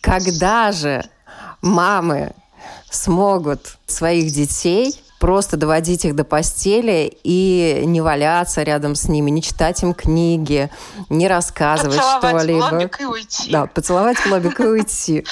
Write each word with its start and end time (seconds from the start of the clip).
Когда 0.00 0.72
же 0.72 1.04
мамы 1.60 2.32
смогут 2.90 3.76
своих 3.86 4.32
детей 4.32 5.00
просто 5.18 5.58
доводить 5.58 6.06
их 6.06 6.16
до 6.16 6.24
постели 6.24 7.18
и 7.22 7.82
не 7.84 8.00
валяться 8.00 8.62
рядом 8.62 8.94
с 8.94 9.08
ними, 9.08 9.30
не 9.30 9.42
читать 9.42 9.82
им 9.82 9.92
книги, 9.92 10.70
не 11.10 11.28
рассказывать 11.28 12.00
что-либо. 12.00 12.60
Поцеловать 12.60 12.70
в 12.70 12.72
лобик 12.72 13.00
и 13.00 13.04
уйти. 13.04 13.52
Да, 13.52 13.66
поцеловать 13.66 14.16
в 14.18 14.26
лобик 14.26 14.60
и 14.60 14.64
уйти. 14.64 15.26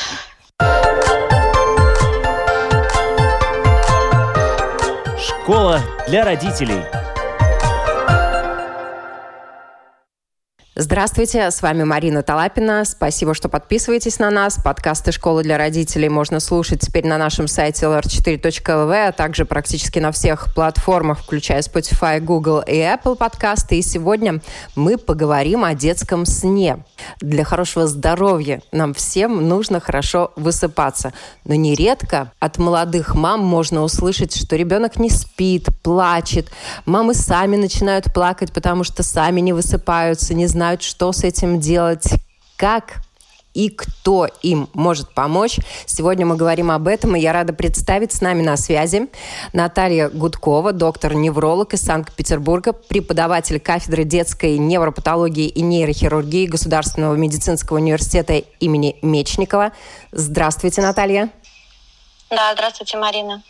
Школа 5.19 5.80
для 6.09 6.25
родителей. 6.25 7.07
Здравствуйте, 10.80 11.50
с 11.50 11.60
вами 11.60 11.82
Марина 11.82 12.22
Талапина. 12.22 12.84
Спасибо, 12.84 13.34
что 13.34 13.48
подписываетесь 13.48 14.20
на 14.20 14.30
нас. 14.30 14.60
Подкасты 14.62 15.10
«Школы 15.10 15.42
для 15.42 15.58
родителей» 15.58 16.08
можно 16.08 16.38
слушать 16.38 16.82
теперь 16.82 17.05
на 17.05 17.19
нашем 17.19 17.48
сайте 17.48 17.86
lr4.lv, 17.86 19.09
а 19.09 19.10
также 19.10 19.45
практически 19.45 19.98
на 19.98 20.12
всех 20.12 20.55
платформах, 20.55 21.19
включая 21.19 21.62
Spotify, 21.62 22.20
Google 22.20 22.60
и 22.60 22.77
Apple 22.77 23.16
подкасты. 23.16 23.80
И 23.80 23.83
сегодня 23.83 24.41
мы 24.77 24.98
поговорим 24.98 25.64
о 25.64 25.74
детском 25.74 26.24
сне. 26.24 26.84
Для 27.20 27.42
хорошего 27.42 27.88
здоровья 27.88 28.62
нам 28.70 28.95
всем 28.95 29.48
нужно 29.48 29.80
хорошо 29.80 30.30
высыпаться. 30.36 31.12
Но 31.45 31.56
нередко 31.56 32.30
от 32.38 32.58
молодых 32.58 33.16
мам 33.16 33.41
можно 33.41 33.83
услышать, 33.83 34.36
что 34.36 34.55
ребенок 34.55 35.00
не 35.00 35.10
спит, 35.10 35.70
плачет. 35.83 36.52
Мамы 36.86 37.14
сами 37.14 37.56
начинают 37.56 38.14
плакать, 38.14 38.52
потому 38.52 38.84
что 38.84 39.02
сами 39.02 39.41
не 39.41 39.52
высыпаются, 39.52 40.34
не 40.34 40.47
знают, 40.47 40.67
знают, 40.68 40.82
что 40.82 41.12
с 41.12 41.24
этим 41.24 41.60
делать, 41.60 42.08
как 42.58 43.00
и 43.54 43.70
кто 43.70 44.28
им 44.42 44.68
может 44.74 45.14
помочь. 45.14 45.58
Сегодня 45.86 46.27
мы 46.27 46.36
говорим 46.36 46.70
об 46.70 46.86
этом, 46.86 47.16
и 47.16 47.20
я 47.20 47.32
рада 47.32 47.54
представить 47.54 48.12
с 48.12 48.20
нами 48.20 48.42
на 48.42 48.58
связи 48.58 49.08
Наталья 49.55 50.10
Гудкова, 50.10 50.75
доктор-невролог 50.75 51.72
из 51.72 51.80
Санкт-Петербурга, 51.80 52.75
преподаватель 52.75 53.58
кафедры 53.58 54.05
детской 54.05 54.58
невропатологии 54.58 55.48
и 55.48 55.62
нейрохирургии 55.62 56.44
Государственного 56.44 57.14
медицинского 57.14 57.78
университета 57.78 58.34
имени 58.60 58.97
Мечникова. 59.00 59.72
Здравствуйте, 60.12 60.82
Наталья. 60.82 61.30
Да, 62.31 62.53
здравствуйте, 62.53 62.98
Марина. 62.98 63.43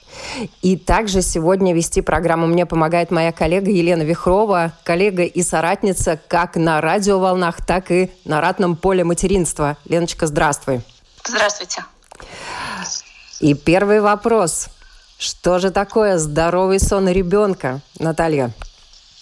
И 0.62 0.77
также 0.77 1.21
сегодня 1.21 1.75
вести 1.75 2.01
программу 2.01 2.47
мне 2.47 2.65
помогает 2.65 3.11
моя 3.11 3.33
коллега 3.33 3.71
Елена 3.71 4.03
Вихрова, 4.03 4.73
коллега 4.84 5.25
и 5.25 5.43
соратница 5.43 6.19
как 6.29 6.55
на 6.55 6.81
радиоволнах, 6.81 7.65
так 7.67 7.91
и 7.91 8.11
на 8.25 8.41
ратном 8.41 8.77
поле 8.77 9.03
материнства. 9.03 9.77
Леночка, 9.84 10.29
здравствуй. 10.29 10.83
Здравствуйте. 11.25 11.84
И 13.41 13.55
первый 13.55 14.01
вопрос. 14.01 14.69
Что 15.19 15.59
же 15.59 15.71
такое 15.73 16.17
здоровый 16.17 16.79
сон 16.79 17.09
ребенка, 17.09 17.81
Наталья? 17.99 18.53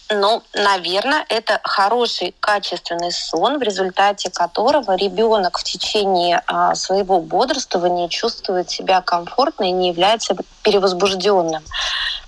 Ну, 0.09 0.43
наверное, 0.55 1.25
это 1.29 1.61
хороший, 1.65 2.33
качественный 2.39 3.11
сон, 3.11 3.59
в 3.59 3.63
результате 3.63 4.31
которого 4.31 4.95
ребенок 4.95 5.59
в 5.59 5.65
течение 5.65 6.43
а, 6.47 6.77
своего 6.77 7.21
бодрствования 7.21 8.09
чувствует 8.09 8.71
себя 8.71 9.01
комфортно 9.01 9.65
и 9.65 9.73
не 9.73 9.89
является 9.89 10.37
перевозбужденным. 10.63 11.65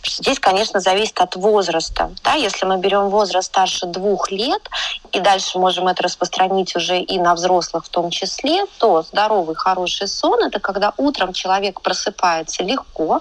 Здесь, 0.02 0.40
конечно, 0.40 0.80
зависит 0.80 1.20
от 1.20 1.36
возраста. 1.36 2.10
Да? 2.24 2.34
Если 2.34 2.66
мы 2.66 2.78
берем 2.78 3.10
возраст 3.10 3.48
старше 3.48 3.86
двух 3.86 4.32
лет, 4.32 4.68
и 5.12 5.20
дальше 5.20 5.58
можем 5.58 5.86
это 5.86 6.02
распространить 6.02 6.74
уже 6.74 6.98
и 6.98 7.18
на 7.18 7.34
взрослых 7.34 7.84
в 7.84 7.88
том 7.88 8.10
числе, 8.10 8.64
то 8.78 9.02
здоровый, 9.02 9.54
хороший 9.54 10.08
сон– 10.08 10.42
это 10.44 10.58
когда 10.58 10.92
утром 10.96 11.32
человек 11.32 11.80
просыпается 11.80 12.64
легко, 12.64 13.20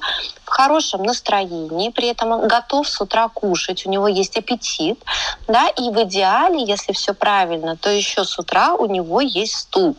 хорошем 0.58 1.04
настроении, 1.04 1.90
при 1.90 2.08
этом 2.08 2.32
он 2.32 2.48
готов 2.48 2.90
с 2.90 3.00
утра 3.00 3.30
кушать, 3.30 3.86
у 3.86 3.92
него 3.92 4.08
есть 4.08 4.38
аппетит, 4.38 5.00
да, 5.48 5.68
и 5.70 5.92
в 5.92 6.04
идеале, 6.04 6.64
если 6.64 6.94
все 6.94 7.14
правильно, 7.14 7.78
то 7.78 7.92
еще 7.92 8.26
с 8.26 8.40
утра 8.40 8.74
у 8.74 8.88
него 8.88 9.22
есть 9.22 9.54
стул. 9.54 9.96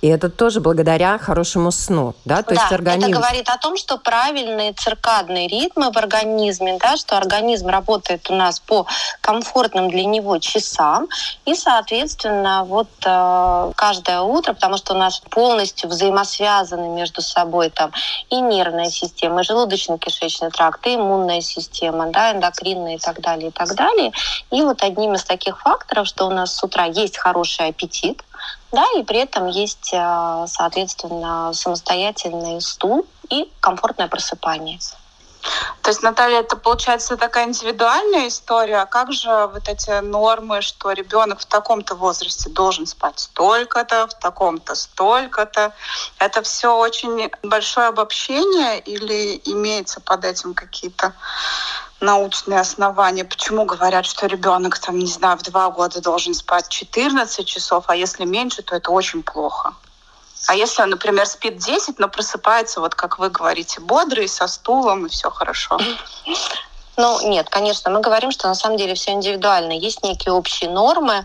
И 0.00 0.08
это 0.08 0.30
тоже 0.30 0.60
благодаря 0.60 1.18
хорошему 1.18 1.70
сну, 1.70 2.14
да? 2.24 2.42
То 2.42 2.54
да, 2.54 2.62
есть 2.62 2.72
организм... 2.72 3.10
это 3.10 3.18
говорит 3.18 3.48
о 3.50 3.58
том, 3.58 3.76
что 3.76 3.98
правильные 3.98 4.72
циркадные 4.72 5.46
ритмы 5.46 5.92
в 5.92 5.96
организме, 5.96 6.78
да, 6.80 6.96
что 6.96 7.18
организм 7.18 7.68
работает 7.68 8.30
у 8.30 8.34
нас 8.34 8.60
по 8.60 8.86
комфортным 9.20 9.90
для 9.90 10.04
него 10.04 10.38
часам, 10.38 11.08
и, 11.44 11.54
соответственно, 11.54 12.64
вот 12.64 12.88
э, 13.04 13.72
каждое 13.76 14.20
утро, 14.22 14.54
потому 14.54 14.78
что 14.78 14.94
у 14.94 14.96
нас 14.96 15.20
полностью 15.30 15.90
взаимосвязаны 15.90 16.88
между 16.88 17.20
собой 17.20 17.70
там 17.70 17.92
и 18.30 18.40
нервная 18.40 18.90
система, 18.90 19.42
и 19.42 19.44
желудочно-кишечный 19.44 20.50
тракт, 20.50 20.86
и 20.86 20.94
иммунная 20.94 21.42
система, 21.42 22.06
да, 22.06 22.32
эндокринная 22.32 22.96
и 22.96 22.98
так 22.98 23.20
далее, 23.20 23.48
и 23.48 23.52
так 23.52 23.74
далее. 23.74 24.12
И 24.50 24.62
вот 24.62 24.82
одним 24.82 25.14
из 25.14 25.24
таких 25.24 25.60
факторов, 25.60 26.06
что 26.06 26.26
у 26.26 26.30
нас 26.30 26.54
с 26.54 26.64
утра 26.64 26.86
есть 26.86 27.18
хороший 27.18 27.68
аппетит, 27.68 28.22
да, 28.72 28.84
и 28.96 29.02
при 29.02 29.18
этом 29.18 29.48
есть, 29.48 29.92
э, 29.92 30.44
соответственно, 30.46 31.52
самостоятельный 31.52 32.60
стул 32.60 33.06
и 33.28 33.50
комфортное 33.60 34.08
просыпание. 34.08 34.78
То 35.82 35.90
есть, 35.90 36.02
Наталья, 36.02 36.40
это 36.40 36.56
получается 36.56 37.16
такая 37.16 37.46
индивидуальная 37.46 38.28
история. 38.28 38.78
А 38.82 38.86
как 38.86 39.12
же 39.12 39.48
вот 39.52 39.68
эти 39.68 40.00
нормы, 40.00 40.60
что 40.62 40.92
ребенок 40.92 41.40
в 41.40 41.46
таком-то 41.46 41.94
возрасте 41.94 42.50
должен 42.50 42.86
спать 42.86 43.18
столько-то, 43.18 44.06
в 44.06 44.14
таком-то 44.14 44.74
столько-то? 44.74 45.72
Это 46.18 46.42
все 46.42 46.76
очень 46.76 47.30
большое 47.42 47.88
обобщение 47.88 48.78
или 48.80 49.40
имеется 49.44 50.00
под 50.00 50.24
этим 50.24 50.54
какие-то 50.54 51.14
научные 52.00 52.60
основания, 52.60 53.24
почему 53.24 53.64
говорят, 53.64 54.06
что 54.06 54.26
ребенок, 54.26 54.78
там, 54.78 54.98
не 54.98 55.06
знаю, 55.06 55.38
в 55.38 55.42
два 55.42 55.70
года 55.70 56.00
должен 56.00 56.34
спать 56.34 56.68
14 56.68 57.46
часов, 57.46 57.84
а 57.88 57.96
если 57.96 58.24
меньше, 58.24 58.62
то 58.62 58.76
это 58.76 58.90
очень 58.90 59.22
плохо. 59.22 59.74
А 60.46 60.54
если 60.54 60.82
например, 60.82 61.26
спит 61.26 61.58
10, 61.58 61.98
но 61.98 62.08
просыпается, 62.08 62.80
вот 62.80 62.94
как 62.94 63.18
вы 63.18 63.30
говорите, 63.30 63.80
бодрый, 63.80 64.28
со 64.28 64.46
стулом, 64.46 65.06
и 65.06 65.08
все 65.08 65.30
хорошо? 65.30 65.78
Ну, 66.96 67.18
нет, 67.28 67.48
конечно, 67.48 67.90
мы 67.90 68.00
говорим, 68.00 68.30
что 68.30 68.46
на 68.46 68.54
самом 68.54 68.76
деле 68.76 68.94
все 68.94 69.12
индивидуально. 69.12 69.72
Есть 69.72 70.02
некие 70.02 70.34
общие 70.34 70.68
нормы. 70.68 71.24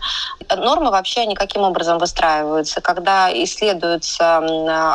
Нормы 0.56 0.90
вообще 0.90 1.20
они 1.20 1.34
каким 1.34 1.62
образом 1.62 1.98
выстраиваются? 1.98 2.80
Когда 2.80 3.30
исследуется 3.44 4.38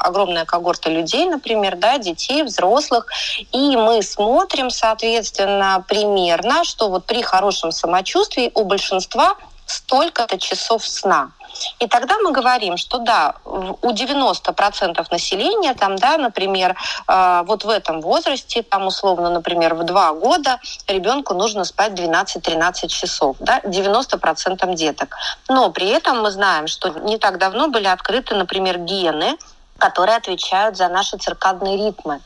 огромная 0.01 0.45
когорта 0.45 0.89
людей, 0.89 1.27
например, 1.27 1.75
да, 1.75 1.99
детей, 1.99 2.41
взрослых, 2.41 3.05
и 3.51 3.75
мы 3.75 4.01
смотрим, 4.01 4.71
соответственно, 4.71 5.85
примерно, 5.87 6.63
что 6.63 6.89
вот 6.89 7.05
при 7.05 7.21
хорошем 7.21 7.71
самочувствии 7.71 8.51
у 8.55 8.63
большинства 8.63 9.35
столько-то 9.67 10.39
часов 10.39 10.87
сна. 10.87 11.31
И 11.79 11.87
тогда 11.87 12.17
мы 12.19 12.31
говорим, 12.31 12.77
что 12.77 12.99
да, 12.99 13.35
у 13.45 13.91
90% 13.91 15.05
населения, 15.11 15.73
там, 15.73 15.95
да, 15.95 16.17
например, 16.17 16.75
э, 17.07 17.43
вот 17.45 17.63
в 17.63 17.69
этом 17.69 18.01
возрасте, 18.01 18.63
там 18.63 18.87
условно, 18.87 19.29
например, 19.29 19.75
в 19.75 19.83
2 19.83 20.13
года 20.13 20.59
ребенку 20.87 21.33
нужно 21.33 21.63
спать 21.65 21.93
12-13 21.93 22.87
часов, 22.87 23.35
да, 23.39 23.59
90% 23.63 24.73
деток. 24.75 25.15
Но 25.49 25.71
при 25.71 25.87
этом 25.87 26.21
мы 26.21 26.31
знаем, 26.31 26.67
что 26.67 26.89
не 26.89 27.17
так 27.17 27.37
давно 27.37 27.67
были 27.67 27.87
открыты, 27.87 28.35
например, 28.35 28.79
гены, 28.79 29.37
которые 29.77 30.17
отвечают 30.17 30.77
за 30.77 30.87
наши 30.89 31.17
циркадные 31.17 31.77
ритмы. 31.77 32.21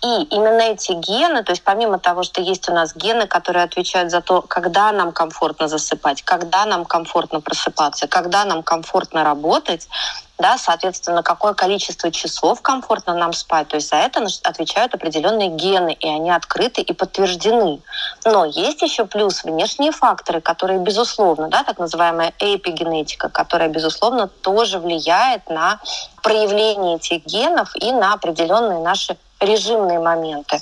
И 0.00 0.22
именно 0.30 0.60
эти 0.60 0.92
гены, 0.92 1.42
то 1.42 1.50
есть 1.50 1.64
помимо 1.64 1.98
того, 1.98 2.22
что 2.22 2.40
есть 2.40 2.68
у 2.68 2.72
нас 2.72 2.94
гены, 2.94 3.26
которые 3.26 3.64
отвечают 3.64 4.12
за 4.12 4.20
то, 4.20 4.42
когда 4.42 4.92
нам 4.92 5.10
комфортно 5.10 5.66
засыпать, 5.66 6.22
когда 6.22 6.66
нам 6.66 6.84
комфортно 6.84 7.40
просыпаться, 7.40 8.06
когда 8.06 8.44
нам 8.44 8.62
комфортно 8.62 9.24
работать, 9.24 9.88
да, 10.38 10.56
соответственно, 10.56 11.24
какое 11.24 11.52
количество 11.52 12.12
часов 12.12 12.62
комфортно 12.62 13.14
нам 13.14 13.32
спать. 13.32 13.66
То 13.66 13.74
есть 13.74 13.88
за 13.88 13.96
это 13.96 14.24
отвечают 14.44 14.94
определенные 14.94 15.48
гены, 15.48 15.96
и 15.98 16.08
они 16.08 16.30
открыты 16.30 16.80
и 16.80 16.92
подтверждены. 16.92 17.80
Но 18.24 18.44
есть 18.44 18.82
еще 18.82 19.04
плюс 19.04 19.42
внешние 19.42 19.90
факторы, 19.90 20.40
которые, 20.40 20.78
безусловно, 20.78 21.48
да, 21.48 21.64
так 21.64 21.80
называемая 21.80 22.32
эпигенетика, 22.38 23.28
которая, 23.28 23.68
безусловно, 23.68 24.28
тоже 24.28 24.78
влияет 24.78 25.50
на 25.50 25.80
проявление 26.22 26.96
этих 26.96 27.26
генов 27.26 27.74
и 27.74 27.90
на 27.90 28.12
определенные 28.12 28.78
наши 28.78 29.16
режимные 29.40 29.98
моменты. 29.98 30.60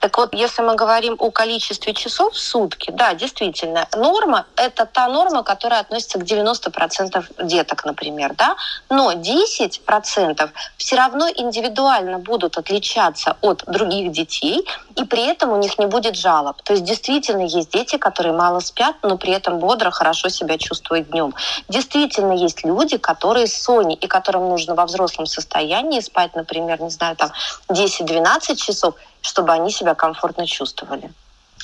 Так 0.00 0.16
вот, 0.18 0.34
если 0.34 0.62
мы 0.62 0.76
говорим 0.76 1.16
о 1.18 1.30
количестве 1.30 1.94
часов 1.94 2.34
в 2.34 2.38
сутки, 2.38 2.90
да, 2.90 3.14
действительно, 3.14 3.86
норма– 3.96 4.46
это 4.56 4.86
та 4.86 5.08
норма, 5.08 5.42
которая 5.42 5.80
относится 5.80 6.18
к 6.18 6.22
90% 6.22 7.46
деток, 7.46 7.84
например, 7.84 8.34
да, 8.36 8.56
но 8.90 9.12
10% 9.12 10.50
все 10.76 10.96
равно 10.96 11.28
индивидуально 11.28 12.18
будут 12.18 12.58
отличаться 12.58 13.36
от 13.40 13.64
других 13.66 14.12
детей, 14.12 14.66
и 14.94 15.04
при 15.04 15.26
этом 15.26 15.50
у 15.50 15.56
них 15.56 15.78
не 15.78 15.86
будет 15.86 16.16
жалоб. 16.16 16.60
То 16.62 16.74
есть 16.74 16.84
действительно 16.84 17.42
есть 17.42 17.72
дети, 17.72 17.96
которые 17.96 18.34
мало 18.34 18.60
спят, 18.60 18.96
но 19.02 19.16
при 19.16 19.32
этом 19.32 19.58
бодро, 19.58 19.90
хорошо 19.90 20.28
себя 20.28 20.58
чувствуют 20.58 21.10
днем. 21.10 21.34
Действительно 21.68 22.32
есть 22.32 22.64
люди, 22.64 22.98
которые 22.98 23.46
сони, 23.46 23.94
и 23.94 24.06
которым 24.06 24.48
нужно 24.48 24.74
во 24.74 24.84
взрослом 24.84 25.26
состоянии 25.26 26.00
спать, 26.00 26.34
например, 26.34 26.80
не 26.80 26.90
знаю, 26.90 27.16
там 27.16 27.32
10-12 27.68 28.17
часов, 28.56 28.94
чтобы 29.20 29.52
они 29.52 29.70
себя 29.70 29.94
комфортно 29.94 30.46
чувствовали. 30.46 31.12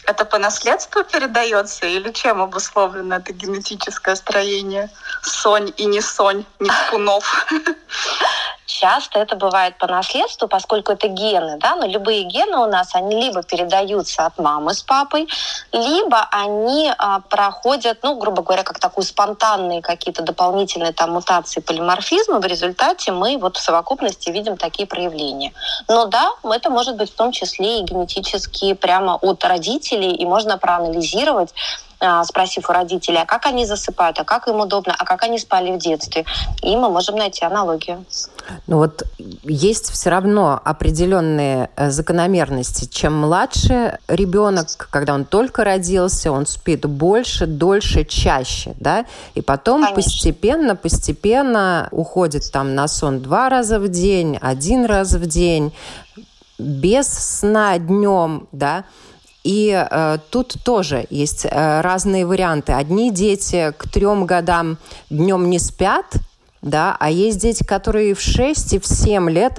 Это 0.07 0.27
по 0.27 0.39
наследству 0.39 1.03
передается 1.03 1.87
или 1.87 2.13
чем 2.13 2.43
обусловлено 2.43 3.17
это 3.17 3.33
генетическое 3.33 4.17
строение? 4.17 4.91
Сонь 5.23 5.73
и 5.77 5.87
не 5.87 6.03
сонь, 6.03 6.45
не 6.61 6.71
спунов. 6.71 7.47
Часто 8.67 9.19
это 9.19 9.37
бывает 9.37 9.77
по 9.79 9.87
наследству, 9.87 10.49
поскольку 10.49 10.93
это 10.93 11.09
гены, 11.09 11.59
да, 11.59 11.77
но 11.77 11.87
любые 11.87 12.23
гены 12.25 12.57
у 12.57 12.67
нас, 12.67 12.95
они 12.95 13.21
либо 13.21 13.43
передаются 13.43 14.25
от 14.25 14.39
мамы 14.39 14.73
с 14.73 14.83
папой, 14.83 15.29
либо 15.73 16.27
они 16.31 16.91
а, 16.97 17.21
проходят, 17.21 17.99
ну, 18.03 18.17
грубо 18.17 18.43
говоря, 18.43 18.63
как 18.63 18.79
такую 18.79 19.05
спонтанные 19.05 19.83
какие-то 19.83 20.23
дополнительные 20.23 20.93
там 20.93 21.13
мутации 21.13 21.61
полиморфизма, 21.61 22.41
в 22.41 22.47
результате 22.47 23.13
мы 23.13 23.37
вот 23.37 23.57
в 23.59 23.61
совокупности 23.61 24.31
видим 24.31 24.57
такие 24.57 24.87
проявления. 24.87 25.53
Но 25.87 26.07
да, 26.07 26.31
это 26.45 26.71
может 26.71 26.97
быть 26.97 27.13
в 27.13 27.15
том 27.15 27.33
числе 27.33 27.81
и 27.81 27.83
генетически 27.83 28.73
прямо 28.75 29.17
от 29.17 29.45
родителей, 29.45 30.13
и 30.13 30.25
можно 30.25 30.57
проанализировать, 30.57 31.53
спросив 32.25 32.69
у 32.69 32.73
родителей, 32.73 33.19
а 33.23 33.27
как 33.27 33.47
они 33.47 33.67
засыпают, 33.67 34.19
а 34.19 34.25
как 34.25 34.49
им 34.49 34.61
удобно, 34.61 34.95
а 34.99 35.05
как 35.05 35.23
они 35.23 35.39
спали 35.39 35.73
в 35.73 35.79
детстве. 35.79 36.25
И 36.63 36.77
мы 36.77 36.91
можем 36.91 37.17
найти 37.17 37.45
аналогию. 37.45 38.05
Ну 38.67 38.77
вот 38.77 39.05
есть 39.43 39.91
все 39.91 40.11
равно 40.11 40.61
определенные 40.65 41.71
э, 41.77 41.91
закономерности. 41.91 42.87
Чем 42.87 43.19
младше 43.19 43.99
ребенок, 44.09 44.67
когда 44.91 45.15
он 45.15 45.25
только 45.25 45.65
родился, 45.65 46.31
он 46.31 46.47
спит 46.47 46.87
больше, 46.87 47.47
дольше, 47.47 48.05
чаще, 48.05 48.75
да, 48.79 49.07
и 49.35 49.41
потом 49.41 49.83
Конечно. 49.83 49.95
постепенно, 49.95 50.77
постепенно 50.77 51.89
уходит 51.91 52.51
там 52.53 52.75
на 52.75 52.89
сон 52.89 53.21
два 53.21 53.49
раза 53.49 53.79
в 53.79 53.89
день, 53.89 54.39
один 54.41 54.85
раз 54.85 55.13
в 55.13 55.27
день, 55.27 55.73
без 56.59 57.09
сна 57.09 57.79
днем, 57.79 58.47
да, 58.53 58.85
и 59.45 59.71
э, 59.71 60.19
тут 60.31 60.57
тоже 60.65 61.07
есть 61.11 61.45
э, 61.45 61.81
разные 61.83 62.27
варианты. 62.27 62.73
Одни 62.73 63.11
дети 63.11 63.73
к 63.77 63.89
трем 63.91 64.25
годам 64.25 64.79
днем 65.11 65.51
не 65.51 65.59
спят, 65.59 66.07
да, 66.63 66.97
а 66.99 67.11
есть 67.11 67.39
дети, 67.39 67.63
которые 67.63 68.15
в 68.15 68.23
6 68.23 68.73
и 68.73 68.79
в 68.79 68.87
7 68.87 69.29
лет 69.31 69.53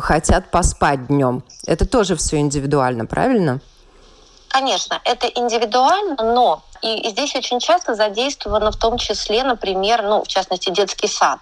хотят 0.00 0.50
поспать 0.52 1.08
днем. 1.08 1.42
Это 1.66 1.86
тоже 1.86 2.14
все 2.14 2.38
индивидуально, 2.38 3.04
правильно? 3.04 3.60
Конечно, 4.46 5.00
это 5.04 5.26
индивидуально, 5.26 6.14
но 6.22 6.62
и 6.82 7.08
здесь 7.10 7.34
очень 7.34 7.58
часто 7.58 7.94
задействовано 7.94 8.70
в 8.70 8.76
том 8.76 8.98
числе, 8.98 9.42
например, 9.42 10.02
ну, 10.02 10.22
в 10.22 10.28
частности, 10.28 10.70
детский 10.70 11.08
сад. 11.08 11.38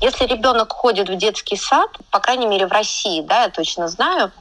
Если 0.00 0.26
ребенок 0.26 0.72
ходит 0.72 1.08
в 1.08 1.16
детский 1.16 1.56
сад, 1.56 1.88
по 2.10 2.20
крайней 2.20 2.46
мере, 2.46 2.66
в 2.66 2.72
России, 2.72 3.22
да, 3.22 3.44
я 3.44 3.48
точно 3.48 3.88
знаю, 3.88 4.32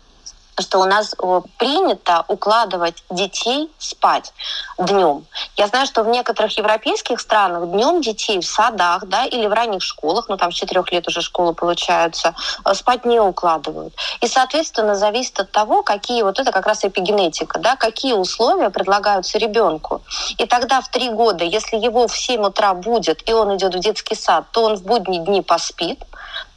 что 0.59 0.79
у 0.79 0.85
нас 0.85 1.15
принято 1.57 2.25
укладывать 2.27 3.03
детей 3.09 3.69
спать 3.77 4.33
днем. 4.77 5.25
Я 5.55 5.67
знаю, 5.67 5.85
что 5.85 6.03
в 6.03 6.07
некоторых 6.07 6.57
европейских 6.57 7.19
странах 7.19 7.69
днем 7.69 8.01
детей 8.01 8.39
в 8.39 8.45
садах 8.45 9.05
да, 9.05 9.25
или 9.25 9.45
в 9.47 9.53
ранних 9.53 9.83
школах, 9.83 10.29
ну 10.29 10.37
там 10.37 10.51
с 10.51 10.55
четырех 10.55 10.91
лет 10.91 11.07
уже 11.07 11.21
школы 11.21 11.53
получаются, 11.53 12.33
э, 12.65 12.73
спать 12.73 13.05
не 13.05 13.19
укладывают. 13.19 13.93
И, 14.21 14.27
соответственно, 14.27 14.95
зависит 14.95 15.39
от 15.39 15.51
того, 15.51 15.83
какие, 15.83 16.23
вот 16.23 16.39
это 16.39 16.51
как 16.51 16.65
раз 16.65 16.83
эпигенетика, 16.83 17.59
да, 17.59 17.75
какие 17.75 18.13
условия 18.13 18.69
предлагаются 18.69 19.37
ребенку. 19.37 20.01
И 20.37 20.45
тогда 20.45 20.81
в 20.81 20.89
три 20.89 21.09
года, 21.09 21.43
если 21.43 21.77
его 21.77 22.07
в 22.07 22.17
7 22.17 22.41
утра 22.45 22.73
будет, 22.73 23.27
и 23.29 23.33
он 23.33 23.55
идет 23.55 23.75
в 23.75 23.79
детский 23.79 24.15
сад, 24.15 24.45
то 24.51 24.63
он 24.63 24.75
в 24.75 24.83
будние 24.83 25.23
дни 25.23 25.41
поспит, 25.41 25.99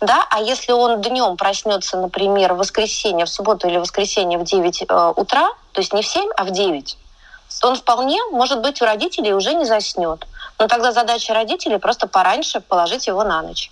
да, 0.00 0.26
а 0.30 0.40
если 0.40 0.72
он 0.72 1.02
днем 1.02 1.36
проснется, 1.36 1.98
например, 1.98 2.54
в 2.54 2.58
воскресенье, 2.58 3.26
в 3.26 3.28
субботу 3.28 3.68
или 3.68 3.76
в 3.76 3.80
воскресенье 3.80 4.38
в 4.38 4.44
9 4.44 4.82
э, 4.88 5.12
утра, 5.16 5.50
то 5.72 5.80
есть 5.80 5.92
не 5.92 6.02
в 6.02 6.06
7, 6.06 6.30
а 6.36 6.44
в 6.44 6.50
9, 6.50 6.96
то 7.60 7.68
он 7.68 7.76
вполне, 7.76 8.18
может 8.32 8.62
быть, 8.62 8.80
у 8.80 8.86
родителей 8.86 9.34
уже 9.34 9.52
не 9.52 9.66
заснет. 9.66 10.26
Но 10.58 10.68
тогда 10.68 10.92
задача 10.92 11.34
родителей 11.34 11.78
просто 11.78 12.06
пораньше 12.06 12.60
положить 12.60 13.08
его 13.08 13.24
на 13.24 13.42
ночь. 13.42 13.70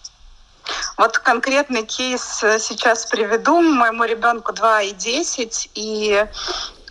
Вот 0.99 1.17
конкретный 1.17 1.87
кейс 1.87 2.43
э, 2.43 2.59
сейчас 2.59 3.07
приведу. 3.07 3.63
Моему 3.63 4.05
ребенку 4.05 4.53
2 4.53 4.83
и 4.83 4.93
10, 4.93 5.71
и 5.75 6.27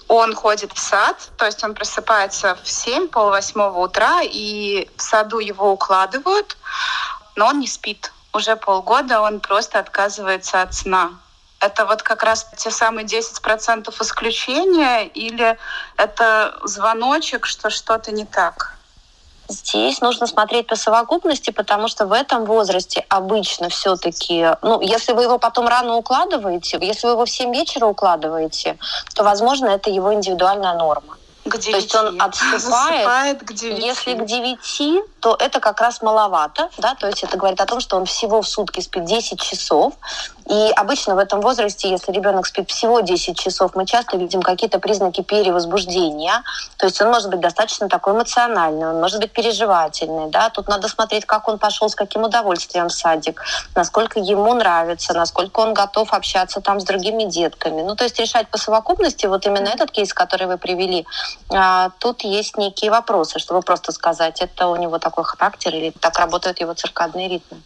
он 0.07 0.33
ходит 0.33 0.73
в 0.73 0.79
сад, 0.79 1.15
то 1.37 1.45
есть 1.45 1.63
он 1.63 1.75
просыпается 1.75 2.57
в 2.63 2.67
7, 2.67 3.07
пол 3.09 3.29
восьмого 3.29 3.77
утра, 3.79 4.21
и 4.23 4.89
в 4.97 5.01
саду 5.01 5.37
его 5.37 5.71
укладывают, 5.73 6.57
но 7.35 7.47
он 7.47 7.59
не 7.59 7.67
спит 7.67 8.11
уже 8.37 8.55
полгода 8.55 9.21
он 9.21 9.39
просто 9.39 9.79
отказывается 9.79 10.61
от 10.61 10.73
сна. 10.73 11.09
Это 11.59 11.85
вот 11.85 12.03
как 12.03 12.23
раз 12.23 12.47
те 12.55 12.69
самые 12.69 13.05
10% 13.05 13.89
исключения 14.01 15.07
или 15.07 15.57
это 15.97 16.55
звоночек, 16.63 17.47
что 17.47 17.69
что-то 17.71 18.11
не 18.11 18.25
так? 18.25 18.75
Здесь 19.49 20.01
нужно 20.01 20.27
смотреть 20.27 20.67
по 20.67 20.75
совокупности, 20.75 21.51
потому 21.51 21.87
что 21.87 22.05
в 22.05 22.11
этом 22.11 22.45
возрасте 22.45 23.05
обычно 23.09 23.69
все-таки, 23.69 24.49
ну, 24.61 24.81
если 24.81 25.13
вы 25.13 25.23
его 25.23 25.39
потом 25.39 25.67
рано 25.67 25.95
укладываете, 25.95 26.77
если 26.81 27.07
вы 27.07 27.13
его 27.13 27.25
в 27.25 27.29
7 27.29 27.53
вечера 27.53 27.85
укладываете, 27.85 28.77
то, 29.15 29.23
возможно, 29.23 29.67
это 29.67 29.89
его 29.89 30.13
индивидуальная 30.13 30.73
норма. 30.73 31.16
К 31.49 31.57
9. 31.57 31.71
То 31.71 31.77
есть 31.77 31.95
он 31.95 32.21
отступает. 32.21 33.43
к 33.43 33.53
9. 33.53 33.83
Если 33.83 34.13
к 34.13 34.25
9, 34.25 35.03
то 35.19 35.35
это 35.39 35.59
как 35.59 35.81
раз 35.81 36.01
маловато, 36.01 36.69
да, 36.77 36.95
то 36.95 37.07
есть 37.07 37.23
это 37.23 37.37
говорит 37.37 37.59
о 37.61 37.65
том, 37.65 37.79
что 37.79 37.97
он 37.97 38.05
всего 38.05 38.41
в 38.41 38.47
сутки 38.47 38.79
спит 38.81 39.05
10 39.05 39.41
часов, 39.41 39.93
и 40.49 40.71
обычно 40.75 41.15
в 41.15 41.17
этом 41.17 41.41
возрасте, 41.41 41.89
если 41.89 42.11
ребенок 42.13 42.45
спит 42.47 42.69
всего 42.69 43.01
10 43.01 43.37
часов, 43.37 43.75
мы 43.75 43.85
часто 43.85 44.15
видим 44.15 44.41
какие-то 44.41 44.79
признаки 44.79 45.21
перевозбуждения. 45.21 46.41
То 46.77 46.85
есть 46.85 47.01
он 47.01 47.09
может 47.09 47.29
быть 47.29 47.41
достаточно 47.41 47.89
такой 47.89 48.13
эмоциональный, 48.13 48.87
он 48.87 49.01
может 49.01 49.19
быть 49.19 49.33
переживательный. 49.33 50.29
Да? 50.29 50.49
Тут 50.49 50.69
надо 50.69 50.87
смотреть, 50.87 51.25
как 51.25 51.49
он 51.49 51.59
пошел, 51.59 51.89
с 51.89 51.95
каким 51.95 52.23
удовольствием 52.23 52.87
в 52.87 52.93
садик, 52.93 53.43
насколько 53.75 54.19
ему 54.19 54.53
нравится, 54.53 55.13
насколько 55.13 55.59
он 55.59 55.73
готов 55.73 56.13
общаться 56.13 56.61
там 56.61 56.79
с 56.79 56.85
другими 56.85 57.25
детками. 57.25 57.81
Ну, 57.81 57.95
то 57.95 58.05
есть 58.05 58.17
решать 58.17 58.47
по 58.47 58.57
совокупности, 58.57 59.25
вот 59.25 59.45
именно 59.45 59.67
этот 59.67 59.91
кейс, 59.91 60.13
который 60.13 60.47
вы 60.47 60.57
привели, 60.57 61.05
а, 61.53 61.89
тут 61.99 62.21
есть 62.21 62.57
некие 62.57 62.89
вопросы, 62.89 63.39
чтобы 63.39 63.61
просто 63.61 63.91
сказать, 63.91 64.41
это 64.41 64.67
у 64.67 64.77
него 64.77 64.97
такой 64.97 65.25
характер 65.25 65.75
или 65.75 65.89
так 65.89 66.17
работают 66.17 66.61
его 66.61 66.73
циркадные 66.73 67.27
ритмы. 67.27 67.61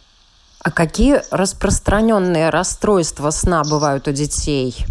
А 0.64 0.70
какие 0.70 1.22
распространенные 1.30 2.50
расстройства 2.50 3.30
сна 3.30 3.62
бывают 3.64 4.06
у 4.06 4.12
детей? 4.12 4.86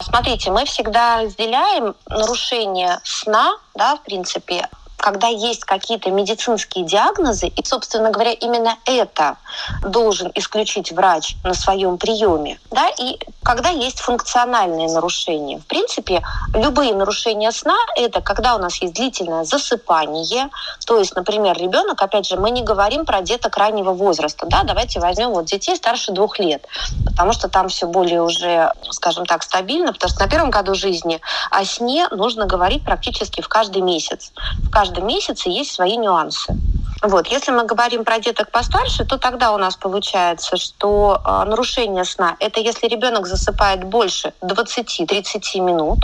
Смотрите, 0.00 0.50
мы 0.50 0.64
всегда 0.66 1.22
разделяем 1.22 1.94
нарушение 2.08 3.00
сна, 3.04 3.56
да, 3.74 3.96
в 3.96 4.02
принципе, 4.02 4.68
когда 4.98 5.28
есть 5.28 5.64
какие-то 5.64 6.10
медицинские 6.10 6.84
диагнозы, 6.84 7.46
и, 7.46 7.64
собственно 7.64 8.10
говоря, 8.10 8.32
именно 8.32 8.76
это 8.84 9.36
должен 9.82 10.30
исключить 10.34 10.92
врач 10.92 11.36
на 11.44 11.54
своем 11.54 11.98
приеме, 11.98 12.58
да, 12.70 12.88
и 12.98 13.18
когда 13.42 13.70
есть 13.70 14.00
функциональные 14.00 14.88
нарушения. 14.88 15.58
В 15.58 15.66
принципе, 15.66 16.22
любые 16.52 16.94
нарушения 16.94 17.52
сна— 17.52 17.76
это 17.96 18.20
когда 18.20 18.56
у 18.56 18.58
нас 18.58 18.76
есть 18.82 18.94
длительное 18.94 19.44
засыпание, 19.44 20.50
то 20.86 20.98
есть, 20.98 21.14
например, 21.14 21.56
ребенок, 21.56 22.02
опять 22.02 22.26
же, 22.26 22.36
мы 22.36 22.50
не 22.50 22.62
говорим 22.62 23.06
про 23.06 23.22
деток 23.22 23.56
раннего 23.56 23.92
возраста, 23.92 24.46
да, 24.48 24.64
давайте 24.64 25.00
возьмем 25.00 25.30
вот 25.30 25.46
детей 25.46 25.76
старше 25.76 26.12
двух 26.12 26.38
лет, 26.38 26.66
потому 27.06 27.32
что 27.32 27.48
там 27.48 27.68
все 27.68 27.86
более 27.86 28.22
уже, 28.22 28.72
скажем 28.90 29.26
так, 29.26 29.42
стабильно, 29.42 29.92
потому 29.92 30.10
что 30.10 30.20
на 30.20 30.28
первом 30.28 30.50
году 30.50 30.74
жизни 30.74 31.20
о 31.50 31.64
сне 31.64 32.08
нужно 32.10 32.46
говорить 32.46 32.84
практически 32.84 33.40
в 33.40 33.48
каждый 33.48 33.82
месяц. 33.82 34.32
В 34.64 34.70
каждый 34.70 34.87
каждом 34.88 35.06
месяце 35.06 35.50
есть 35.50 35.72
свои 35.72 35.96
нюансы. 35.96 36.56
Вот. 37.02 37.28
Если 37.28 37.52
мы 37.52 37.64
говорим 37.64 38.04
про 38.04 38.18
деток 38.18 38.50
постарше, 38.50 39.04
то 39.04 39.18
тогда 39.18 39.52
у 39.52 39.58
нас 39.58 39.76
получается, 39.76 40.56
что 40.56 41.20
э, 41.24 41.44
нарушение 41.44 42.04
сна– 42.04 42.36
это 42.40 42.60
если 42.60 42.88
ребенок 42.88 43.26
засыпает 43.26 43.84
больше 43.84 44.32
20-30 44.40 45.60
минут, 45.60 45.98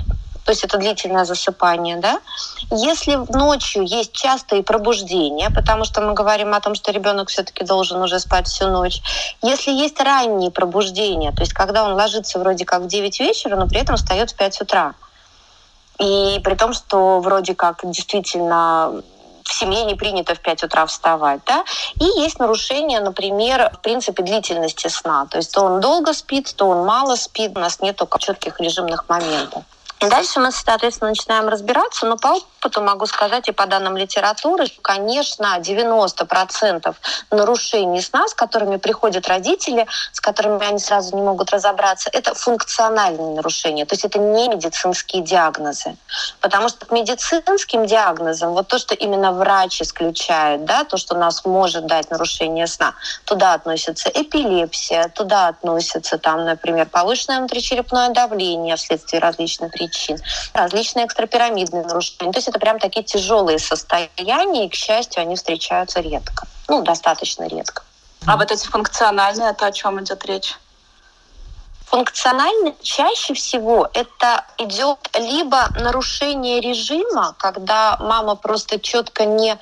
то 0.44 0.52
есть 0.52 0.62
это 0.62 0.76
длительное 0.76 1.24
засыпание, 1.24 1.96
да. 1.96 2.20
Если 2.70 3.16
ночью 3.32 3.84
есть 3.84 4.12
частые 4.12 4.62
пробуждения, 4.62 5.50
потому 5.50 5.84
что 5.84 6.02
мы 6.02 6.12
говорим 6.12 6.52
о 6.52 6.60
том, 6.60 6.74
что 6.74 6.92
ребенок 6.92 7.30
все-таки 7.30 7.64
должен 7.64 8.02
уже 8.02 8.20
спать 8.20 8.46
всю 8.46 8.68
ночь. 8.68 9.00
Если 9.42 9.72
есть 9.72 9.98
ранние 10.00 10.50
пробуждения, 10.50 11.32
то 11.32 11.40
есть 11.40 11.54
когда 11.54 11.82
он 11.84 11.94
ложится 11.94 12.38
вроде 12.38 12.66
как 12.66 12.82
в 12.82 12.86
9 12.86 13.20
вечера, 13.20 13.56
но 13.56 13.66
при 13.66 13.80
этом 13.80 13.96
встает 13.96 14.30
в 14.30 14.36
5 14.36 14.60
утра. 14.60 14.94
И 15.98 16.40
при 16.42 16.54
том, 16.54 16.72
что 16.72 17.20
вроде 17.20 17.54
как 17.54 17.80
действительно 17.84 19.02
в 19.44 19.52
семье 19.52 19.84
не 19.84 19.94
принято 19.94 20.34
в 20.34 20.40
5 20.40 20.64
утра 20.64 20.86
вставать, 20.86 21.40
да, 21.46 21.64
и 22.00 22.04
есть 22.20 22.38
нарушение, 22.38 23.00
например, 23.00 23.70
в 23.74 23.80
принципе 23.80 24.22
длительности 24.22 24.88
сна, 24.88 25.26
то 25.26 25.36
есть 25.36 25.52
то 25.52 25.62
он 25.62 25.80
долго 25.80 26.12
спит, 26.14 26.52
то 26.56 26.66
он 26.66 26.86
мало 26.86 27.14
спит, 27.16 27.52
у 27.54 27.60
нас 27.60 27.80
нет 27.80 27.96
только 27.96 28.18
четких 28.18 28.58
режимных 28.60 29.08
моментов. 29.08 29.64
Дальше 30.08 30.40
мы, 30.40 30.50
соответственно, 30.52 31.10
начинаем 31.10 31.48
разбираться, 31.48 32.06
но 32.06 32.16
по 32.16 32.28
опыту 32.28 32.82
могу 32.82 33.06
сказать 33.06 33.48
и 33.48 33.52
по 33.52 33.66
данным 33.66 33.96
литературы, 33.96 34.66
конечно, 34.82 35.58
90% 35.58 36.94
нарушений 37.30 38.00
сна, 38.00 38.26
с 38.28 38.34
которыми 38.34 38.76
приходят 38.76 39.28
родители, 39.28 39.86
с 40.12 40.20
которыми 40.20 40.66
они 40.66 40.78
сразу 40.78 41.14
не 41.14 41.22
могут 41.22 41.50
разобраться, 41.50 42.10
это 42.12 42.34
функциональные 42.34 43.34
нарушения, 43.34 43.84
то 43.84 43.94
есть 43.94 44.04
это 44.04 44.18
не 44.18 44.48
медицинские 44.48 45.22
диагнозы. 45.22 45.96
Потому 46.40 46.68
что 46.68 46.86
к 46.86 46.90
медицинским 46.90 47.86
диагнозам, 47.86 48.52
вот 48.52 48.68
то, 48.68 48.78
что 48.78 48.94
именно 48.94 49.32
врач 49.32 49.82
исключает, 49.82 50.64
да, 50.64 50.84
то, 50.84 50.96
что 50.96 51.16
нас 51.16 51.44
может 51.44 51.86
дать 51.86 52.10
нарушение 52.10 52.66
сна, 52.66 52.94
туда 53.24 53.54
относится 53.54 54.08
эпилепсия, 54.08 55.08
туда 55.08 55.48
относится, 55.48 56.18
там, 56.18 56.44
например, 56.44 56.86
повышенное 56.86 57.38
внутричерепное 57.38 58.10
давление 58.10 58.76
вследствие 58.76 59.20
различных 59.20 59.70
причин, 59.70 59.93
различные 60.52 61.06
экстрапирамидные 61.06 61.82
нарушения. 61.84 62.32
То 62.32 62.38
есть 62.38 62.48
это 62.48 62.58
прям 62.58 62.78
такие 62.78 63.04
тяжелые 63.04 63.58
состояния, 63.58 64.66
и, 64.66 64.68
к 64.68 64.74
счастью, 64.74 65.22
они 65.22 65.36
встречаются 65.36 66.00
редко. 66.00 66.46
Ну, 66.68 66.82
достаточно 66.82 67.46
редко. 67.46 67.82
А 68.26 68.36
вот 68.36 68.50
эти 68.50 68.66
функциональные, 68.66 69.50
это 69.50 69.66
о 69.66 69.72
чем 69.72 70.02
идет 70.02 70.24
речь? 70.24 70.56
Функционально 71.86 72.74
чаще 72.82 73.34
всего 73.34 73.88
это 73.92 74.44
идет 74.58 74.98
либо 75.14 75.68
нарушение 75.78 76.60
режима, 76.60 77.34
когда 77.38 77.96
мама 78.00 78.34
просто 78.34 78.80
четко 78.80 79.26
не 79.26 79.58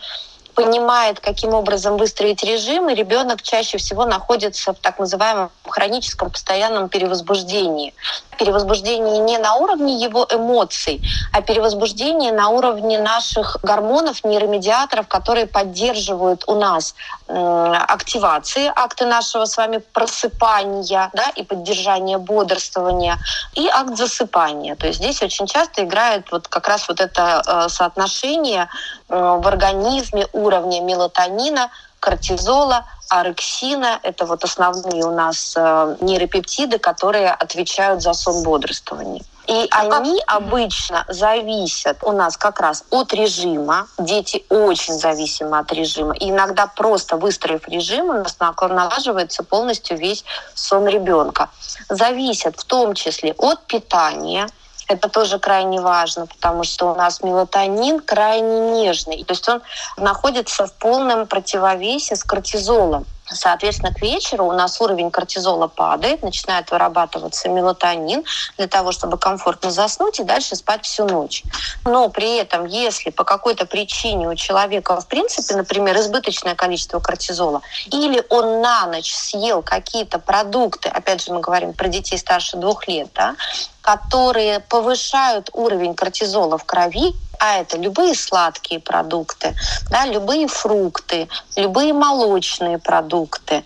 понимает, 0.54 1.20
каким 1.20 1.54
образом 1.54 1.96
выстроить 1.96 2.42
режим, 2.42 2.88
и 2.88 2.94
ребенок 2.94 3.42
чаще 3.42 3.78
всего 3.78 4.04
находится 4.04 4.72
в 4.72 4.78
так 4.78 4.98
называемом 4.98 5.50
хроническом 5.66 6.30
постоянном 6.30 6.88
перевозбуждении. 6.88 7.94
Перевозбуждение 8.38 9.18
не 9.18 9.38
на 9.38 9.54
уровне 9.54 9.96
его 9.96 10.26
эмоций, 10.30 11.00
а 11.32 11.42
перевозбуждение 11.42 12.32
на 12.32 12.48
уровне 12.48 12.98
наших 12.98 13.58
гормонов, 13.62 14.24
нейромедиаторов, 14.24 15.06
которые 15.06 15.46
поддерживают 15.46 16.44
у 16.46 16.54
нас 16.54 16.94
активации, 17.28 18.70
акты 18.74 19.06
нашего 19.06 19.44
с 19.44 19.56
вами 19.56 19.78
просыпания 19.78 21.10
да, 21.12 21.30
и 21.34 21.42
поддержания 21.42 22.18
бодрствования, 22.18 23.18
и 23.54 23.68
акт 23.68 23.96
засыпания. 23.96 24.76
То 24.76 24.86
есть 24.86 24.98
здесь 24.98 25.22
очень 25.22 25.46
часто 25.46 25.84
играет 25.84 26.30
вот 26.30 26.48
как 26.48 26.68
раз 26.68 26.88
вот 26.88 27.00
это 27.00 27.42
э, 27.46 27.68
соотношение 27.68 28.68
э, 29.08 29.38
в 29.40 29.46
организме 29.46 30.26
уровня 30.32 30.80
мелатонина, 30.80 31.70
кортизола, 32.02 32.84
орексина. 33.08 34.00
Это 34.02 34.26
вот 34.26 34.44
основные 34.44 35.04
у 35.04 35.14
нас 35.14 35.54
э, 35.56 35.96
нейропептиды, 36.00 36.78
которые 36.78 37.30
отвечают 37.30 38.02
за 38.02 38.12
сон 38.12 38.42
бодрствования. 38.42 39.22
И 39.46 39.68
они 39.70 40.20
обычно 40.26 41.04
зависят 41.08 41.98
у 42.02 42.12
нас 42.12 42.36
как 42.36 42.60
раз 42.60 42.84
от 42.90 43.12
режима. 43.12 43.86
Дети 43.98 44.44
очень 44.48 44.94
зависимы 44.94 45.58
от 45.58 45.72
режима. 45.72 46.14
И 46.14 46.30
иногда 46.30 46.66
просто 46.66 47.16
выстроив 47.16 47.68
режим, 47.68 48.10
у 48.10 48.12
нас 48.14 48.36
налаживается 48.38 49.42
полностью 49.42 49.96
весь 49.96 50.24
сон 50.54 50.86
ребенка. 50.86 51.50
Зависят 51.88 52.56
в 52.56 52.64
том 52.64 52.94
числе 52.94 53.34
от 53.38 53.66
питания, 53.66 54.48
это 54.88 55.08
тоже 55.08 55.38
крайне 55.38 55.80
важно, 55.80 56.26
потому 56.26 56.64
что 56.64 56.92
у 56.92 56.94
нас 56.94 57.22
мелатонин 57.22 58.00
крайне 58.00 58.82
нежный. 58.82 59.24
То 59.24 59.32
есть 59.32 59.48
он 59.48 59.62
находится 59.96 60.66
в 60.66 60.72
полном 60.74 61.26
противовесе 61.26 62.16
с 62.16 62.24
кортизолом. 62.24 63.06
Соответственно, 63.34 63.94
к 63.94 64.02
вечеру 64.02 64.46
у 64.46 64.52
нас 64.52 64.80
уровень 64.80 65.10
кортизола 65.10 65.68
падает, 65.68 66.22
начинает 66.22 66.70
вырабатываться 66.70 67.48
мелатонин 67.48 68.24
для 68.58 68.66
того, 68.66 68.92
чтобы 68.92 69.16
комфортно 69.16 69.70
заснуть 69.70 70.20
и 70.20 70.24
дальше 70.24 70.56
спать 70.56 70.84
всю 70.84 71.06
ночь. 71.06 71.42
Но 71.84 72.08
при 72.08 72.36
этом, 72.36 72.66
если 72.66 73.10
по 73.10 73.24
какой-то 73.24 73.64
причине 73.64 74.28
у 74.28 74.34
человека, 74.34 75.00
в 75.00 75.06
принципе, 75.06 75.54
например, 75.54 75.98
избыточное 75.98 76.54
количество 76.54 77.00
кортизола, 77.00 77.62
или 77.86 78.22
он 78.28 78.60
на 78.60 78.86
ночь 78.86 79.14
съел 79.14 79.62
какие-то 79.62 80.18
продукты, 80.18 80.88
опять 80.88 81.24
же 81.24 81.32
мы 81.32 81.40
говорим 81.40 81.72
про 81.72 81.88
детей 81.88 82.18
старше 82.18 82.56
двух 82.56 82.88
лет, 82.88 83.08
да, 83.14 83.36
которые 83.82 84.60
повышают 84.60 85.50
уровень 85.52 85.94
кортизола 85.94 86.56
в 86.56 86.64
крови, 86.64 87.14
а 87.42 87.58
это 87.58 87.76
любые 87.76 88.14
сладкие 88.14 88.78
продукты, 88.78 89.56
да, 89.90 90.06
любые 90.06 90.46
фрукты, 90.46 91.28
любые 91.56 91.92
молочные 91.92 92.78
продукты. 92.78 93.64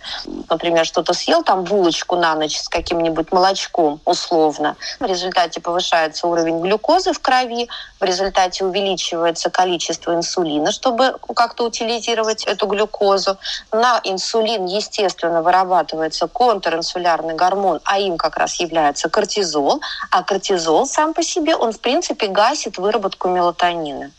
Например, 0.49 0.87
что-то 0.87 1.13
съел 1.13 1.43
там 1.43 1.65
булочку 1.65 2.17
на 2.17 2.35
ночь 2.37 2.57
с 2.59 2.71
каким-нибудь 2.71 3.33
молочком 3.33 4.01
условно. 4.07 4.77
В 4.99 5.05
результате 5.05 5.61
повышается 5.61 6.27
уровень 6.27 6.63
глюкозы 6.63 7.13
в 7.13 7.21
крови, 7.21 7.69
в 8.01 8.05
результате 8.05 8.65
увеличивается 8.65 9.51
количество 9.51 10.15
инсулина, 10.15 10.73
чтобы 10.73 11.15
как-то 11.35 11.67
утилизировать 11.67 12.45
эту 12.45 12.67
глюкозу. 12.67 13.37
На 13.73 14.01
инсулин, 14.05 14.65
естественно, 14.65 15.43
вырабатывается 15.43 16.29
контринсулярный 16.29 17.35
гормон, 17.35 17.81
а 17.85 17.99
им 17.99 18.17
как 18.17 18.39
раз 18.39 18.55
является 18.55 19.11
кортизол. 19.11 19.83
А 20.11 20.23
кортизол 20.23 20.87
сам 20.87 21.15
по 21.15 21.23
себе, 21.23 21.57
он 21.57 21.73
в 21.73 21.81
принципе 21.81 22.29
гасит 22.29 22.79
выработку 22.79 23.29
мелатонина. 23.29 24.11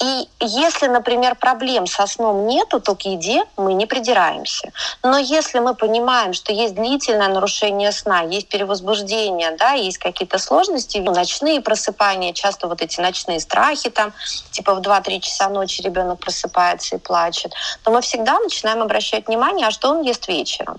И 0.00 0.28
если, 0.38 0.86
например, 0.86 1.34
проблем 1.34 1.86
со 1.86 2.06
сном 2.06 2.46
нету, 2.46 2.80
то 2.80 2.94
к 2.94 3.02
еде 3.02 3.42
мы 3.56 3.74
не 3.74 3.86
придираемся. 3.86 4.70
Но 5.02 5.18
если 5.18 5.58
мы 5.58 5.74
понимаем, 5.74 6.34
что 6.34 6.52
есть 6.52 6.76
длительное 6.76 7.28
нарушение 7.28 7.90
сна, 7.90 8.20
есть 8.20 8.48
перевозбуждение, 8.48 9.56
да, 9.58 9.72
есть 9.72 9.98
какие-то 9.98 10.38
сложности, 10.38 10.98
ночные 10.98 11.60
просыпания, 11.60 12.32
часто 12.32 12.68
вот 12.68 12.80
эти 12.80 13.00
ночные 13.00 13.40
страхи, 13.40 13.90
там, 13.90 14.12
типа 14.52 14.74
в 14.76 14.80
2-3 14.80 15.20
часа 15.20 15.48
ночи 15.48 15.82
ребенок 15.82 16.20
просыпается 16.20 16.96
и 16.96 16.98
плачет, 16.98 17.52
то 17.82 17.90
мы 17.90 18.00
всегда 18.00 18.38
начинаем 18.38 18.82
обращать 18.82 19.26
внимание, 19.26 19.66
а 19.66 19.72
что 19.72 19.90
он 19.90 20.02
ест 20.02 20.28
вечером. 20.28 20.78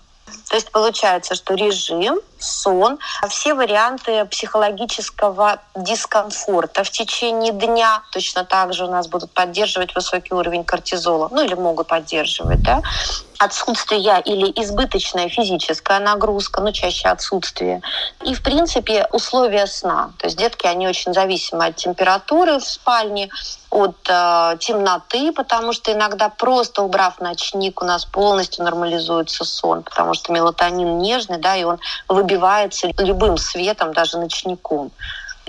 То 0.50 0.56
есть 0.56 0.72
получается, 0.72 1.36
что 1.36 1.54
режим, 1.54 2.20
сон, 2.40 2.98
все 3.30 3.54
варианты 3.54 4.26
психологического 4.26 5.60
дискомфорта 5.76 6.84
в 6.84 6.90
течение 6.90 7.54
дня 7.54 8.02
точно 8.12 8.46
так 8.46 8.74
же 8.74 8.86
у 8.86 8.90
нас 8.90 9.08
будут 9.08 9.32
поддерживать 9.32 9.94
высокий 9.96 10.34
уровень 10.34 10.64
кортизола, 10.64 11.30
ну 11.32 11.44
или 11.44 11.54
могут 11.54 11.88
поддерживать, 11.88 12.62
да, 12.64 12.82
отсутствие 13.40 14.22
или 14.26 14.52
избыточная 14.62 15.30
физическая 15.30 16.00
нагрузка, 16.00 16.62
ну, 16.62 16.74
чаще 16.74 17.08
отсутствие. 17.08 17.82
И, 18.26 18.34
в 18.34 18.44
принципе, 18.44 19.08
условия 19.14 19.66
сна. 19.66 20.12
То 20.18 20.28
есть 20.28 20.38
детки, 20.38 20.68
они 20.68 20.88
очень 20.88 21.14
зависимы 21.14 21.68
от 21.68 21.78
температуры 21.78 22.60
в 22.60 22.66
спальне, 22.66 23.30
от 23.70 23.96
э, 24.10 24.58
темноты, 24.60 25.32
потому 25.32 25.72
что 25.72 25.94
иногда 25.94 26.28
просто 26.28 26.82
убрав 26.82 27.20
ночник, 27.22 27.82
у 27.82 27.86
нас 27.86 28.04
полностью 28.04 28.66
нормализуется 28.66 29.46
сон, 29.46 29.84
потому 29.84 30.16
что 30.16 30.34
мелатонин 30.40 30.98
нежный, 31.00 31.38
да, 31.38 31.56
и 31.56 31.64
он 31.64 31.80
выбивается 32.08 32.92
любым 32.98 33.38
светом, 33.38 33.94
даже 33.94 34.18
ночником. 34.18 34.92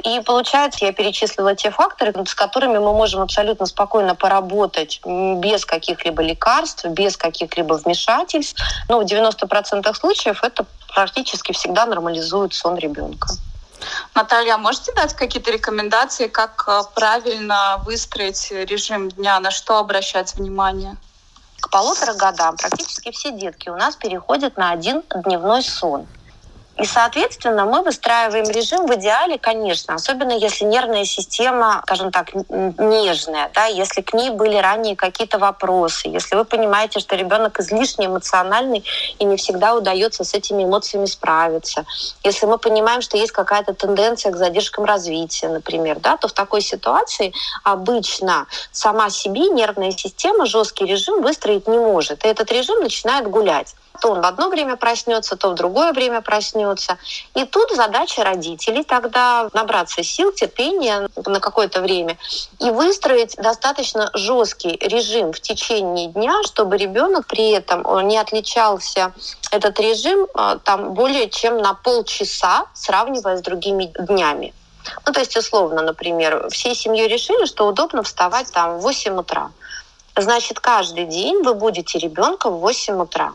И 0.05 0.21
получается, 0.21 0.85
я 0.85 0.93
перечислила 0.93 1.55
те 1.55 1.71
факторы, 1.71 2.13
с 2.27 2.35
которыми 2.35 2.79
мы 2.79 2.93
можем 2.93 3.21
абсолютно 3.21 3.67
спокойно 3.67 4.15
поработать 4.15 5.01
без 5.05 5.67
каких-либо 5.67 6.23
лекарств, 6.23 6.87
без 6.87 7.17
каких-либо 7.17 7.75
вмешательств. 7.75 8.63
Но 8.89 9.01
в 9.01 9.05
90% 9.05 9.95
случаев 9.95 10.43
это 10.43 10.65
практически 10.95 11.53
всегда 11.53 11.87
нормализует 11.87 12.55
сон 12.55 12.77
ребенка. 12.77 13.29
Наталья, 14.15 14.55
а 14.55 14.59
можете 14.59 14.93
дать 14.93 15.15
какие-то 15.15 15.51
рекомендации, 15.51 16.29
как 16.29 16.65
э, 16.67 16.83
правильно 16.95 17.81
выстроить 17.85 18.51
режим 18.51 19.09
дня, 19.11 19.41
на 19.41 19.51
что 19.51 19.79
обращать 19.79 20.35
внимание? 20.35 20.97
К 21.71 21.73
полутора 21.73 22.15
годам 22.15 22.57
практически 22.57 23.13
все 23.13 23.31
детки 23.31 23.69
у 23.69 23.77
нас 23.77 23.95
переходят 23.95 24.57
на 24.57 24.73
один 24.73 25.05
дневной 25.25 25.63
сон. 25.63 26.05
И, 26.81 26.87
соответственно, 26.87 27.67
мы 27.67 27.83
выстраиваем 27.83 28.49
режим 28.49 28.87
в 28.87 28.95
идеале, 28.95 29.37
конечно, 29.37 29.95
особенно 29.95 30.33
если 30.33 30.65
нервная 30.65 31.05
система, 31.05 31.83
скажем 31.85 32.11
так, 32.11 32.33
нежная, 32.35 33.51
да, 33.55 33.67
если 33.67 34.01
к 34.01 34.15
ней 34.15 34.31
были 34.31 34.57
ранее 34.57 34.97
какие-то 34.97 35.39
вопросы, 35.39 36.09
если 36.09 36.37
вы 36.37 36.47
понимаете, 36.47 36.99
что 37.01 37.17
ребенок 37.17 37.61
излишне 37.61 38.07
эмоциональный 38.07 38.83
и 39.19 39.25
не 39.27 39.37
всегда 39.37 39.75
удается 39.75 40.25
с 40.25 40.33
этими 40.33 40.65
эмоциями 40.65 41.05
справиться, 41.05 41.85
если 42.25 42.47
мы 42.47 42.57
понимаем, 42.57 43.03
что 43.03 43.19
есть 43.19 43.33
какая-то 43.33 43.75
тенденция 43.75 44.33
к 44.33 44.37
задержкам 44.37 44.87
развития, 44.87 45.49
например, 45.49 46.01
да, 46.01 46.17
то 46.17 46.29
в 46.29 46.33
такой 46.33 46.63
ситуации 46.63 47.35
обычно 47.63 48.47
сама 48.73 49.11
себе 49.11 49.51
нервная 49.51 49.91
система 49.91 50.47
жесткий 50.47 50.87
режим 50.87 51.21
выстроить 51.21 51.69
не 51.69 51.77
может. 51.77 52.25
И 52.25 52.29
этот 52.29 52.51
режим 52.51 52.81
начинает 52.81 53.29
гулять 53.29 53.75
то 54.01 54.11
он 54.11 54.21
в 54.21 54.27
одно 54.27 54.49
время 54.49 54.77
проснется, 54.77 55.37
то 55.37 55.51
в 55.51 55.55
другое 55.55 55.93
время 55.93 56.21
проснется. 56.21 56.99
И 57.35 57.45
тут 57.45 57.71
задача 57.71 58.25
родителей 58.25 58.83
тогда 58.83 59.49
набраться 59.53 60.03
сил, 60.03 60.33
терпения 60.33 61.09
на 61.27 61.41
какое-то 61.41 61.81
время 61.81 62.17
и 62.59 62.71
выстроить 62.71 63.37
достаточно 63.37 64.11
жесткий 64.15 64.77
режим 64.81 65.33
в 65.33 65.41
течение 65.41 66.09
дня, 66.09 66.43
чтобы 66.45 66.77
ребенок 66.77 67.27
при 67.27 67.51
этом 67.51 67.85
не 68.09 68.19
отличался 68.19 69.13
этот 69.51 69.79
режим 69.81 70.27
а, 70.35 70.59
там 70.59 70.95
более 70.95 71.29
чем 71.29 71.59
на 71.59 71.75
полчаса, 71.75 72.67
сравнивая 72.75 73.37
с 73.37 73.43
другими 73.43 73.93
днями. 73.99 74.55
Ну, 75.07 75.13
то 75.13 75.21
есть, 75.21 75.37
условно, 75.37 75.83
например, 75.83 76.49
всей 76.51 76.75
семьей 76.75 77.09
решили, 77.09 77.45
что 77.45 77.67
удобно 77.67 78.03
вставать 78.03 78.51
там 78.53 78.79
в 78.79 78.83
8 78.83 79.19
утра. 79.19 79.51
Значит, 80.17 80.61
каждый 80.61 81.05
день 81.05 81.43
вы 81.43 81.55
будете 81.55 81.99
ребенка 81.99 82.51
в 82.51 82.61
8 82.61 83.03
утра 83.03 83.33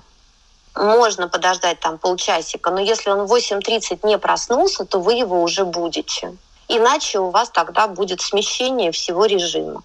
можно 0.75 1.27
подождать 1.27 1.79
там 1.79 1.97
полчасика, 1.97 2.71
но 2.71 2.79
если 2.79 3.09
он 3.09 3.25
в 3.25 3.33
8.30 3.33 3.99
не 4.03 4.17
проснулся, 4.17 4.85
то 4.85 4.99
вы 4.99 5.13
его 5.13 5.41
уже 5.41 5.65
будете. 5.65 6.35
Иначе 6.67 7.19
у 7.19 7.29
вас 7.29 7.49
тогда 7.49 7.87
будет 7.87 8.21
смещение 8.21 8.91
всего 8.91 9.25
режима. 9.25 9.83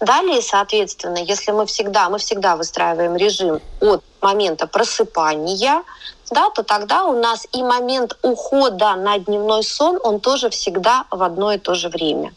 Далее, 0.00 0.40
соответственно, 0.40 1.18
если 1.18 1.52
мы 1.52 1.66
всегда, 1.66 2.08
мы 2.08 2.18
всегда 2.18 2.56
выстраиваем 2.56 3.16
режим 3.16 3.60
от 3.80 4.02
момента 4.22 4.66
просыпания, 4.66 5.82
да, 6.30 6.48
то 6.50 6.62
тогда 6.62 7.04
у 7.04 7.20
нас 7.20 7.46
и 7.52 7.62
момент 7.62 8.16
ухода 8.22 8.94
на 8.94 9.18
дневной 9.18 9.62
сон, 9.62 9.98
он 10.02 10.20
тоже 10.20 10.48
всегда 10.48 11.04
в 11.10 11.22
одно 11.22 11.52
и 11.52 11.58
то 11.58 11.74
же 11.74 11.88
время. 11.90 12.32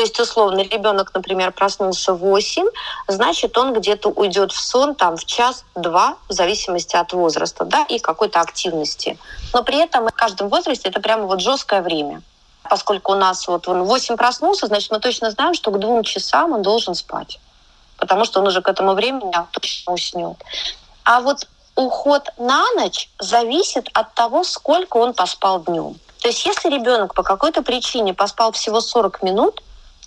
То 0.00 0.04
есть, 0.04 0.18
условно, 0.18 0.60
ребенок, 0.60 1.12
например, 1.12 1.52
проснулся 1.52 2.14
в 2.14 2.20
8, 2.20 2.64
значит, 3.06 3.58
он 3.58 3.74
где-то 3.74 4.08
уйдет 4.08 4.50
в 4.50 4.58
сон 4.58 4.94
там 4.94 5.18
в 5.18 5.26
час-два, 5.26 6.16
в 6.26 6.32
зависимости 6.32 6.96
от 6.96 7.12
возраста, 7.12 7.66
да, 7.66 7.82
и 7.82 7.98
какой-то 7.98 8.40
активности. 8.40 9.18
Но 9.52 9.62
при 9.62 9.76
этом 9.76 10.06
в 10.06 10.12
каждом 10.12 10.48
возрасте 10.48 10.88
это 10.88 11.02
прямо 11.02 11.26
вот 11.26 11.42
жесткое 11.42 11.82
время. 11.82 12.22
Поскольку 12.62 13.12
у 13.12 13.14
нас 13.14 13.46
вот 13.46 13.68
он 13.68 13.82
в 13.82 13.88
8 13.88 14.16
проснулся, 14.16 14.68
значит, 14.68 14.90
мы 14.90 15.00
точно 15.00 15.30
знаем, 15.32 15.52
что 15.52 15.70
к 15.70 15.78
двум 15.78 16.02
часам 16.02 16.52
он 16.52 16.62
должен 16.62 16.94
спать. 16.94 17.38
Потому 17.98 18.24
что 18.24 18.40
он 18.40 18.46
уже 18.46 18.62
к 18.62 18.68
этому 18.70 18.94
времени 18.94 19.34
точно 19.50 19.92
уснет. 19.92 20.38
А 21.04 21.20
вот 21.20 21.46
уход 21.74 22.26
на 22.38 22.64
ночь 22.72 23.10
зависит 23.18 23.90
от 23.92 24.14
того, 24.14 24.44
сколько 24.44 24.96
он 24.96 25.12
поспал 25.12 25.60
днем. 25.60 25.96
То 26.22 26.28
есть 26.28 26.46
если 26.46 26.70
ребенок 26.70 27.12
по 27.12 27.22
какой-то 27.22 27.60
причине 27.60 28.14
поспал 28.14 28.52
всего 28.52 28.80
40 28.80 29.22
минут, 29.22 29.60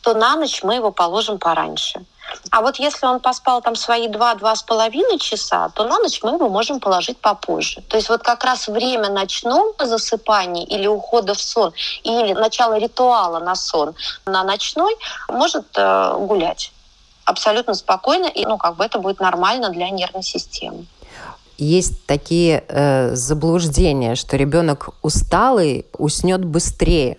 то 0.04 0.14
на 0.14 0.36
ночь 0.36 0.64
мы 0.64 0.76
его 0.76 0.92
положим 0.92 1.40
пораньше. 1.40 2.06
А 2.52 2.62
вот 2.62 2.78
если 2.78 3.06
он 3.06 3.20
поспал 3.20 3.62
там 3.62 3.76
свои 3.76 4.08
два-два 4.08 4.56
с 4.56 4.64
половиной 4.64 5.18
часа, 5.20 5.70
то 5.70 5.86
на 5.86 6.00
ночь 6.00 6.20
мы 6.24 6.32
его 6.32 6.50
можем 6.50 6.80
положить 6.80 7.18
попозже. 7.18 7.82
То 7.90 7.98
есть 7.98 8.10
вот 8.10 8.24
как 8.24 8.44
раз 8.44 8.68
время 8.68 9.10
ночного 9.10 9.74
засыпания 9.80 10.66
или 10.66 10.88
ухода 10.88 11.34
в 11.34 11.42
сон, 11.42 11.74
или 12.04 12.34
начало 12.34 12.78
ритуала 12.78 13.40
на 13.40 13.56
сон 13.56 13.96
на 14.26 14.44
ночной 14.44 14.96
может 15.28 15.66
э, 15.76 16.16
гулять 16.20 16.72
абсолютно 17.26 17.74
спокойно, 17.74 18.26
и 18.26 18.46
ну, 18.46 18.58
как 18.58 18.76
бы 18.76 18.84
это 18.84 19.00
будет 19.00 19.20
нормально 19.20 19.70
для 19.70 19.90
нервной 19.90 20.24
системы. 20.24 20.86
Есть 21.58 22.06
такие 22.06 22.64
э, 22.68 23.16
заблуждения, 23.16 24.16
что 24.16 24.38
ребенок 24.38 24.90
усталый 25.02 25.86
уснет 25.98 26.44
быстрее. 26.44 27.18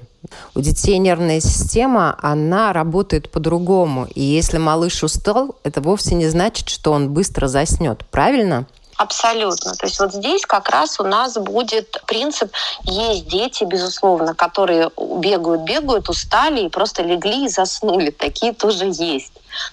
У 0.54 0.60
детей 0.60 0.98
нервная 0.98 1.40
система, 1.40 2.16
она 2.20 2.72
работает 2.72 3.30
по-другому. 3.30 4.06
И 4.14 4.22
если 4.22 4.58
малыш 4.58 5.02
устал, 5.02 5.56
это 5.62 5.80
вовсе 5.80 6.14
не 6.14 6.28
значит, 6.28 6.68
что 6.68 6.92
он 6.92 7.10
быстро 7.10 7.46
заснет. 7.46 8.04
Правильно? 8.10 8.66
Абсолютно. 8.96 9.74
То 9.74 9.86
есть 9.86 9.98
вот 9.98 10.12
здесь 10.14 10.46
как 10.46 10.68
раз 10.68 11.00
у 11.00 11.04
нас 11.04 11.34
будет 11.34 12.00
принцип, 12.06 12.52
есть 12.84 13.26
дети, 13.26 13.64
безусловно, 13.64 14.34
которые 14.34 14.90
бегают, 15.18 15.62
бегают, 15.62 16.08
устали 16.08 16.62
и 16.64 16.68
просто 16.68 17.02
легли 17.02 17.46
и 17.46 17.48
заснули. 17.48 18.10
Такие 18.10 18.52
тоже 18.52 18.86
есть. 18.86 19.32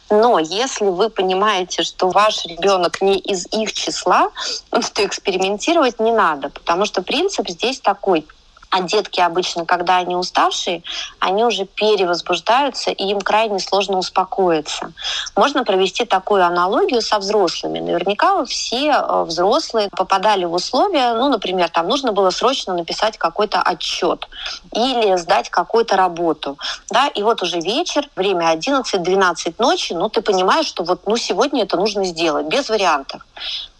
Но 0.09 0.39
если 0.39 0.85
вы 0.85 1.09
понимаете, 1.09 1.83
что 1.83 2.09
ваш 2.09 2.45
ребенок 2.45 3.01
не 3.01 3.17
из 3.17 3.45
их 3.51 3.73
числа, 3.73 4.31
то 4.69 5.05
экспериментировать 5.05 5.99
не 5.99 6.11
надо, 6.11 6.49
потому 6.49 6.85
что 6.85 7.03
принцип 7.03 7.47
здесь 7.47 7.79
такой– 7.79 8.25
а 8.71 8.81
детки 8.81 9.19
обычно, 9.19 9.65
когда 9.65 9.97
они 9.97 10.15
уставшие, 10.15 10.81
они 11.19 11.43
уже 11.43 11.65
перевозбуждаются, 11.65 12.91
и 12.91 13.03
им 13.03 13.19
крайне 13.19 13.59
сложно 13.59 13.97
успокоиться. 13.97 14.93
Можно 15.35 15.65
провести 15.65 16.05
такую 16.05 16.45
аналогию 16.45 17.01
со 17.01 17.19
взрослыми. 17.19 17.79
Наверняка 17.79 18.43
все 18.45 18.91
э, 18.91 19.23
взрослые 19.23 19.89
попадали 19.89 20.45
в 20.45 20.53
условия, 20.53 21.13
ну, 21.15 21.29
например, 21.29 21.69
там 21.69 21.87
нужно 21.87 22.13
было 22.13 22.29
срочно 22.29 22.73
написать 22.73 23.17
какой-то 23.17 23.61
отчет 23.61 24.27
или 24.71 25.17
сдать 25.17 25.49
какую-то 25.49 25.97
работу. 25.97 26.57
Да, 26.89 27.07
и 27.07 27.23
вот 27.23 27.43
уже 27.43 27.59
вечер, 27.59 28.09
время 28.15 28.53
11-12 28.53 29.55
ночи, 29.59 29.93
ну, 29.93 30.07
ты 30.07 30.21
понимаешь, 30.21 30.65
что 30.65 30.83
вот, 30.83 31.05
ну, 31.05 31.17
сегодня 31.17 31.63
это 31.63 31.75
нужно 31.75 32.05
сделать, 32.05 32.47
без 32.47 32.69
вариантов 32.69 33.21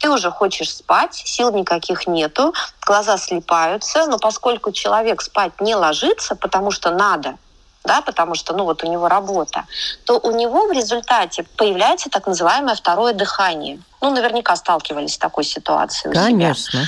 ты 0.02 0.10
уже 0.10 0.32
хочешь 0.32 0.76
спать, 0.76 1.14
сил 1.14 1.52
никаких 1.52 2.08
нету, 2.08 2.54
глаза 2.86 3.18
слипаются, 3.18 4.08
но 4.08 4.18
поскольку 4.18 4.72
человек 4.72 5.22
спать 5.22 5.62
не 5.62 5.76
ложится, 5.76 6.36
потому 6.36 6.72
что 6.72 6.90
надо, 6.90 7.38
да, 7.84 8.02
потому 8.02 8.36
что, 8.36 8.54
ну, 8.54 8.66
вот 8.66 8.84
у 8.84 8.92
него 8.92 9.08
работа, 9.08 9.66
то 10.06 10.20
у 10.20 10.32
него 10.32 10.68
в 10.68 10.72
результате 10.72 11.44
появляется 11.56 12.10
так 12.10 12.28
называемое 12.28 12.76
второе 12.76 13.14
дыхание. 13.14 13.80
Ну, 14.02 14.12
наверняка 14.12 14.56
сталкивались 14.56 15.14
с 15.14 15.18
такой 15.18 15.44
ситуацией. 15.44 16.14
Конечно. 16.14 16.82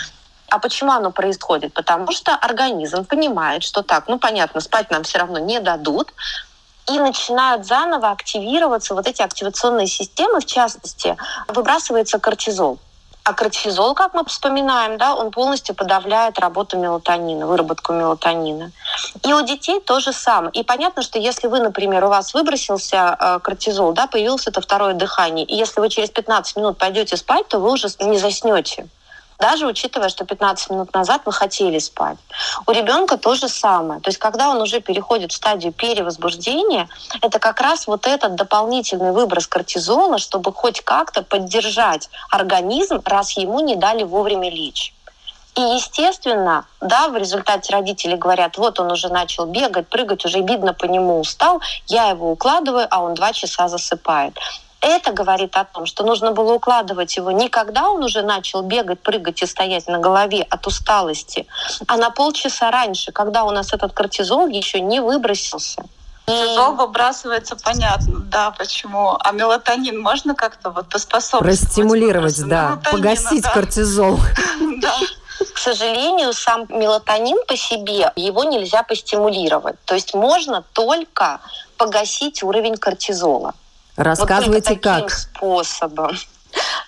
А 0.50 0.60
почему 0.60 0.92
оно 0.92 1.12
происходит? 1.12 1.74
Потому 1.74 2.12
что 2.12 2.36
организм 2.36 3.06
понимает, 3.06 3.64
что 3.64 3.82
так, 3.82 4.08
ну 4.08 4.20
понятно, 4.20 4.62
спать 4.62 4.92
нам 4.92 5.04
все 5.04 5.20
равно 5.20 5.40
не 5.40 5.60
дадут, 5.60 6.14
и 6.88 7.00
начинают 7.00 7.66
заново 7.66 8.12
активироваться 8.12 8.94
вот 8.94 9.08
эти 9.08 9.22
активационные 9.22 9.88
системы, 9.88 10.42
в 10.42 10.46
частности, 10.46 11.16
выбрасывается 11.48 12.20
кортизол. 12.20 12.80
А 13.26 13.34
кортизол, 13.34 13.94
как 13.94 14.14
мы 14.14 14.26
вспоминаем, 14.26 14.98
да, 14.98 15.16
он 15.16 15.32
полностью 15.32 15.74
подавляет 15.76 16.40
работу 16.40 16.78
мелатонина, 16.78 17.48
выработку 17.48 17.94
мелатонина. 17.94 18.72
И 19.26 19.32
у 19.32 19.42
детей 19.46 19.80
то 19.80 20.02
же 20.02 20.12
самое. 20.12 20.52
И 20.52 20.64
понятно, 20.64 21.02
что 21.02 21.18
если 21.18 21.48
вы, 21.48 21.62
например, 21.62 22.04
у 22.04 22.10
вас 22.10 22.34
выбросился 22.34 23.16
э, 23.18 23.40
кортизол, 23.40 23.94
да, 23.94 24.08
появилось 24.08 24.46
это 24.48 24.60
второе 24.60 24.94
дыхание, 24.94 25.46
и 25.46 25.56
если 25.56 25.80
вы 25.80 25.88
через 25.88 26.10
15 26.10 26.58
минут 26.58 26.78
пойдете 26.78 27.16
спать, 27.16 27.48
то 27.48 27.60
вы 27.60 27.72
уже 27.72 27.88
не 28.02 28.18
заснете 28.18 28.88
даже 29.44 29.68
учитывая, 29.68 30.08
что 30.08 30.24
15 30.24 30.70
минут 30.70 30.94
назад 30.94 31.24
вы 31.26 31.34
хотели 31.34 31.78
спать. 31.78 32.18
У 32.66 32.72
ребенка 32.72 33.18
то 33.18 33.36
же 33.36 33.50
самое. 33.50 34.00
То 34.00 34.10
есть 34.10 34.18
когда 34.18 34.50
он 34.50 34.62
уже 34.62 34.80
переходит 34.80 35.34
в 35.34 35.36
стадию 35.36 35.74
перевозбуждения, 35.74 36.88
это 37.22 37.40
как 37.40 37.60
раз 37.60 37.86
вот 37.86 38.08
этот 38.08 38.36
дополнительный 38.36 39.12
выброс 39.12 39.48
кортизола, 39.48 40.18
чтобы 40.18 40.54
хоть 40.54 40.80
как-то 40.80 41.24
поддержать 41.24 42.10
организм, 42.30 43.02
раз 43.04 43.32
ему 43.38 43.60
не 43.60 43.76
дали 43.76 44.04
вовремя 44.04 44.50
лечь. 44.50 44.94
И, 45.56 45.62
естественно, 45.62 46.66
да, 46.80 47.10
в 47.10 47.18
результате 47.18 47.74
родители 47.74 48.16
говорят, 48.16 48.58
вот 48.58 48.80
он 48.80 48.94
уже 48.94 49.10
начал 49.10 49.46
бегать, 49.46 49.90
прыгать, 49.90 50.24
уже 50.24 50.40
видно 50.40 50.74
по 50.74 50.86
нему 50.86 51.20
устал, 51.20 51.62
я 51.88 52.10
его 52.10 52.32
укладываю, 52.32 52.88
а 52.90 53.02
он 53.02 53.14
два 53.14 53.34
часа 53.34 53.68
засыпает. 53.68 54.38
Это 54.86 55.14
говорит 55.14 55.56
о 55.56 55.64
том, 55.64 55.86
что 55.86 56.04
нужно 56.04 56.34
было 56.34 56.56
укладывать 56.56 57.16
его 57.16 57.32
не 57.32 57.48
когда 57.48 57.90
он 57.90 58.04
уже 58.04 58.22
начал 58.22 58.62
бегать, 58.62 59.00
прыгать 59.00 59.42
и 59.42 59.46
стоять 59.46 59.88
на 59.88 59.98
голове 59.98 60.46
от 60.50 60.68
усталости, 60.68 61.48
а 61.88 61.96
на 61.96 62.10
полчаса 62.10 62.70
раньше, 62.70 63.14
когда 63.14 63.46
у 63.46 63.52
нас 63.52 63.72
этот 63.72 63.94
кортизол 63.94 64.48
еще 64.48 64.82
не 64.82 65.00
выбросился. 65.00 65.86
Кортизол 66.26 66.74
выбрасывается, 66.74 67.56
понятно, 67.56 68.20
да, 68.20 68.52
почему. 68.52 69.16
А 69.18 69.32
мелатонин 69.32 70.02
можно 70.02 70.36
как-то 70.36 70.70
вот 70.70 70.90
поспособствовать? 70.90 71.46
Простимулировать, 71.46 72.46
да, 72.46 72.78
погасить 72.92 73.44
да. 73.44 73.52
кортизол. 73.52 74.20
Да. 74.80 74.96
К 75.54 75.58
сожалению, 75.58 76.34
сам 76.34 76.66
мелатонин 76.68 77.38
по 77.48 77.56
себе, 77.56 78.12
его 78.18 78.44
нельзя 78.44 78.84
постимулировать. 78.84 79.78
То 79.86 79.96
есть 79.96 80.14
можно 80.14 80.62
только 80.74 81.40
погасить 81.78 82.44
уровень 82.44 82.76
кортизола. 82.76 83.54
Рассказывайте 83.96 84.74
вот 84.74 84.84
как. 84.84 85.12
способом. 85.12 86.18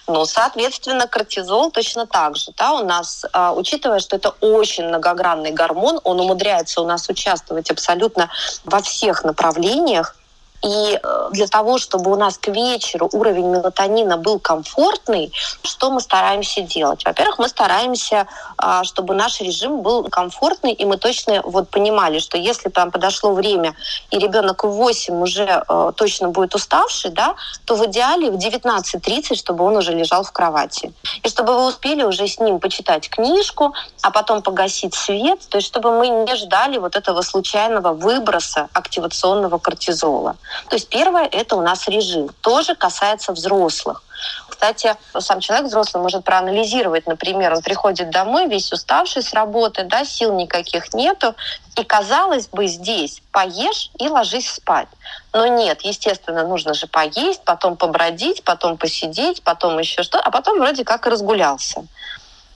Ну, 0.07 0.25
соответственно, 0.25 1.07
кортизол 1.07 1.71
точно 1.71 2.05
так 2.05 2.35
же. 2.35 2.51
Да, 2.55 2.73
у 2.73 2.85
нас, 2.85 3.25
а, 3.33 3.53
учитывая, 3.53 3.99
что 3.99 4.15
это 4.15 4.29
очень 4.39 4.87
многогранный 4.87 5.51
гормон, 5.51 5.99
он 6.03 6.19
умудряется 6.19 6.81
у 6.81 6.85
нас 6.85 7.09
участвовать 7.09 7.71
абсолютно 7.71 8.29
во 8.63 8.81
всех 8.81 9.23
направлениях, 9.23 10.15
и 10.63 10.99
э, 11.01 11.29
для 11.31 11.47
того, 11.47 11.77
чтобы 11.77 12.11
у 12.11 12.15
нас 12.15 12.37
к 12.37 12.47
вечеру 12.47 13.09
уровень 13.13 13.47
мелатонина 13.47 14.17
был 14.17 14.39
комфортный, 14.39 15.31
что 15.63 15.91
мы 15.91 16.01
стараемся 16.01 16.61
делать? 16.61 17.05
Во-первых, 17.05 17.39
мы 17.39 17.49
стараемся, 17.49 18.27
а, 18.57 18.83
чтобы 18.83 19.13
наш 19.13 19.41
режим 19.41 19.81
был 19.81 20.03
комфортный, 20.09 20.73
и 20.73 20.85
мы 20.85 20.97
точно 20.97 21.41
вот 21.43 21.69
понимали, 21.69 22.19
что 22.19 22.37
если 22.37 22.69
там 22.69 22.91
подошло 22.91 23.33
время, 23.33 23.75
и 24.09 24.17
ребенок 24.17 24.63
в 24.63 24.69
8 24.69 25.21
уже 25.21 25.63
э, 25.67 25.91
точно 25.95 26.29
будет 26.29 26.55
уставший, 26.55 27.11
да, 27.11 27.35
то 27.65 27.75
в 27.75 27.85
идеале 27.85 28.31
в 28.31 28.35
19.30, 28.35 29.35
чтобы 29.35 29.65
он 29.65 29.77
уже 29.77 29.93
лежал 29.93 30.23
в 30.23 30.31
кровати. 30.31 30.93
И 31.23 31.29
чтобы 31.29 31.53
вы 31.53 31.67
успели 31.67 32.03
уже 32.03 32.27
с 32.27 32.39
ним 32.39 32.59
почитать 32.59 33.09
книжку, 33.09 33.73
а 34.01 34.11
потом 34.11 34.41
погасить 34.41 34.95
свет, 34.95 35.39
то 35.49 35.57
есть 35.57 35.67
чтобы 35.67 35.91
мы 35.91 36.07
не 36.07 36.35
ждали 36.35 36.77
вот 36.77 36.95
этого 36.95 37.21
случайного 37.21 37.93
выброса 37.93 38.69
активационного 38.73 39.57
кортизола. 39.57 40.35
То 40.69 40.75
есть 40.75 40.89
первое– 40.89 41.25
это 41.31 41.55
у 41.55 41.61
нас 41.61 41.87
режим. 41.87 42.29
Тоже 42.41 42.75
касается 42.75 43.31
взрослых. 43.33 44.03
Кстати, 44.49 44.95
сам 45.19 45.39
человек 45.41 45.67
взрослый 45.67 46.01
может 46.01 46.23
проанализировать, 46.23 47.05
например, 47.07 47.53
он 47.53 47.61
приходит 47.61 48.09
домой 48.09 48.47
весь 48.47 48.71
уставший 48.71 49.21
с 49.21 49.33
работы, 49.33 49.83
да, 49.83 50.05
сил 50.05 50.33
никаких 50.33 50.93
нету, 50.93 51.35
и 51.75 51.83
казалось 51.83 52.47
бы 52.47 52.67
здесь 52.67 53.21
поешь 53.31 53.91
и 53.99 54.07
ложись 54.07 54.49
спать. 54.49 54.87
Но 55.33 55.45
нет, 55.47 55.81
естественно, 55.81 56.47
нужно 56.47 56.73
же 56.73 56.87
поесть, 56.87 57.43
потом 57.43 57.75
побродить, 57.75 58.43
потом 58.43 58.77
посидеть, 58.77 59.43
потом 59.43 59.77
еще 59.77 60.03
что, 60.03 60.19
а 60.19 60.31
потом 60.31 60.59
вроде 60.59 60.85
как 60.85 61.05
и 61.05 61.09
разгулялся. 61.09 61.83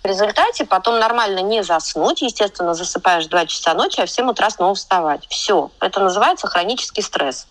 В 0.01 0.07
результате 0.07 0.63
потом 0.65 0.97
нормально 0.97 1.39
не 1.39 1.62
заснуть, 1.62 2.21
естественно, 2.21 2.73
засыпаешь 2.73 3.27
2 3.27 3.45
часа 3.47 3.73
ночи, 3.73 3.99
а 3.99 4.05
в 4.05 4.09
7 4.09 4.29
утра 4.29 4.49
снова 4.49 4.73
вставать. 4.73 5.27
Все. 5.27 5.71
Это 5.81 5.99
называется 5.99 6.47
хронический 6.47 7.01
стресс. 7.01 7.47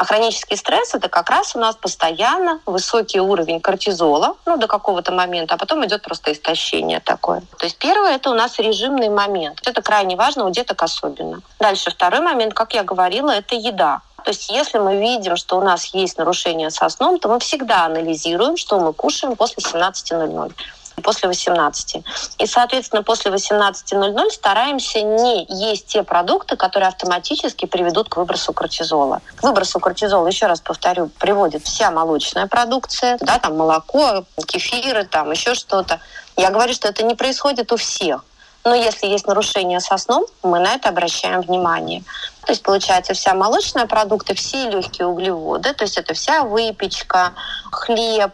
А 0.00 0.04
хронический 0.06 0.56
стресс– 0.56 0.94
это 0.94 1.10
как 1.10 1.28
раз 1.28 1.54
у 1.54 1.58
нас 1.58 1.76
постоянно 1.76 2.60
высокий 2.64 3.20
уровень 3.20 3.60
кортизола, 3.60 4.34
ну, 4.46 4.56
до 4.56 4.66
какого-то 4.66 5.12
момента, 5.12 5.56
а 5.56 5.58
потом 5.58 5.84
идет 5.84 6.00
просто 6.00 6.32
истощение 6.32 7.00
такое. 7.00 7.42
То 7.58 7.66
есть 7.66 7.76
первое– 7.76 8.14
это 8.16 8.30
у 8.30 8.34
нас 8.34 8.58
режимный 8.58 9.10
момент. 9.10 9.60
Это 9.66 9.82
крайне 9.82 10.16
важно, 10.16 10.46
у 10.46 10.50
деток 10.50 10.82
особенно. 10.82 11.42
Дальше 11.58 11.90
второй 11.90 12.20
момент, 12.20 12.54
как 12.54 12.72
я 12.72 12.82
говорила, 12.82 13.30
это 13.30 13.54
еда. 13.54 14.00
То 14.24 14.30
есть 14.30 14.48
если 14.48 14.78
мы 14.78 14.96
видим, 14.96 15.36
что 15.36 15.58
у 15.58 15.60
нас 15.60 15.84
есть 15.92 16.16
нарушение 16.16 16.70
со 16.70 16.88
сном, 16.88 17.18
то 17.18 17.28
мы 17.28 17.38
всегда 17.38 17.84
анализируем, 17.84 18.56
что 18.56 18.80
мы 18.80 18.94
кушаем 18.94 19.36
после 19.36 19.62
17.00 19.62 20.54
после 21.00 21.28
18. 21.28 22.04
И, 22.38 22.46
соответственно, 22.46 23.02
после 23.02 23.30
18.00 23.30 24.30
стараемся 24.30 25.02
не 25.02 25.46
есть 25.48 25.86
те 25.86 26.02
продукты, 26.02 26.56
которые 26.56 26.88
автоматически 26.88 27.66
приведут 27.66 28.08
к 28.08 28.16
выбросу 28.16 28.52
кортизола. 28.52 29.20
К 29.36 29.42
выбросу 29.42 29.80
кортизола, 29.80 30.26
еще 30.26 30.46
раз 30.46 30.60
повторю, 30.60 31.10
приводит 31.18 31.64
вся 31.64 31.90
молочная 31.90 32.46
продукция, 32.46 33.18
да, 33.20 33.38
там 33.38 33.56
молоко, 33.56 34.24
кефиры, 34.46 35.04
там 35.04 35.30
еще 35.30 35.54
что-то. 35.54 36.00
Я 36.36 36.50
говорю, 36.50 36.72
что 36.72 36.88
это 36.88 37.02
не 37.02 37.14
происходит 37.14 37.72
у 37.72 37.76
всех. 37.76 38.24
Но 38.64 38.74
если 38.74 39.06
есть 39.06 39.26
нарушение 39.26 39.80
со 39.80 39.96
сном, 39.96 40.26
мы 40.42 40.58
на 40.60 40.74
это 40.74 40.90
обращаем 40.90 41.40
внимание. 41.40 42.02
То 42.44 42.52
есть, 42.52 42.62
получается, 42.62 43.14
вся 43.14 43.34
молочная 43.34 43.86
продукты, 43.86 44.34
все 44.34 44.68
легкие 44.68 45.06
углеводы, 45.06 45.72
то 45.72 45.84
есть 45.84 45.96
это 45.96 46.14
вся 46.14 46.42
выпечка, 46.42 47.32
хлеб, 47.70 48.32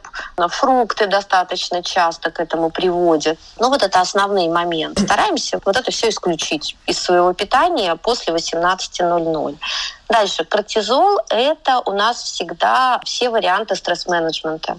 фрукты 0.48 1.06
достаточно 1.06 1.82
часто 1.82 2.30
к 2.30 2.40
этому 2.40 2.70
приводят. 2.70 3.38
Ну, 3.58 3.68
вот 3.68 3.82
это 3.82 4.00
основные 4.00 4.48
моменты. 4.48 5.02
Стараемся 5.02 5.60
вот 5.64 5.76
это 5.76 5.90
все 5.90 6.08
исключить 6.08 6.76
из 6.86 6.98
своего 6.98 7.32
питания 7.32 7.94
после 7.96 8.32
18.00. 8.32 9.58
Дальше. 10.08 10.44
Кортизол– 10.44 11.18
это 11.28 11.82
у 11.84 11.92
нас 11.92 12.22
всегда 12.22 13.00
все 13.04 13.28
варианты 13.28 13.74
стресс-менеджмента. 13.74 14.78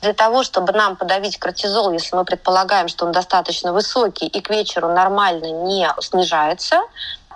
Для 0.00 0.12
того, 0.12 0.44
чтобы 0.44 0.72
нам 0.72 0.96
подавить 0.96 1.38
кортизол, 1.38 1.92
если 1.92 2.14
мы 2.14 2.24
предполагаем, 2.24 2.88
что 2.88 3.04
он 3.04 3.12
достаточно 3.12 3.72
высокий 3.72 4.26
и 4.26 4.40
к 4.40 4.48
вечеру 4.50 4.92
нормально 4.92 5.46
не 5.46 5.88
снижается, 6.00 6.82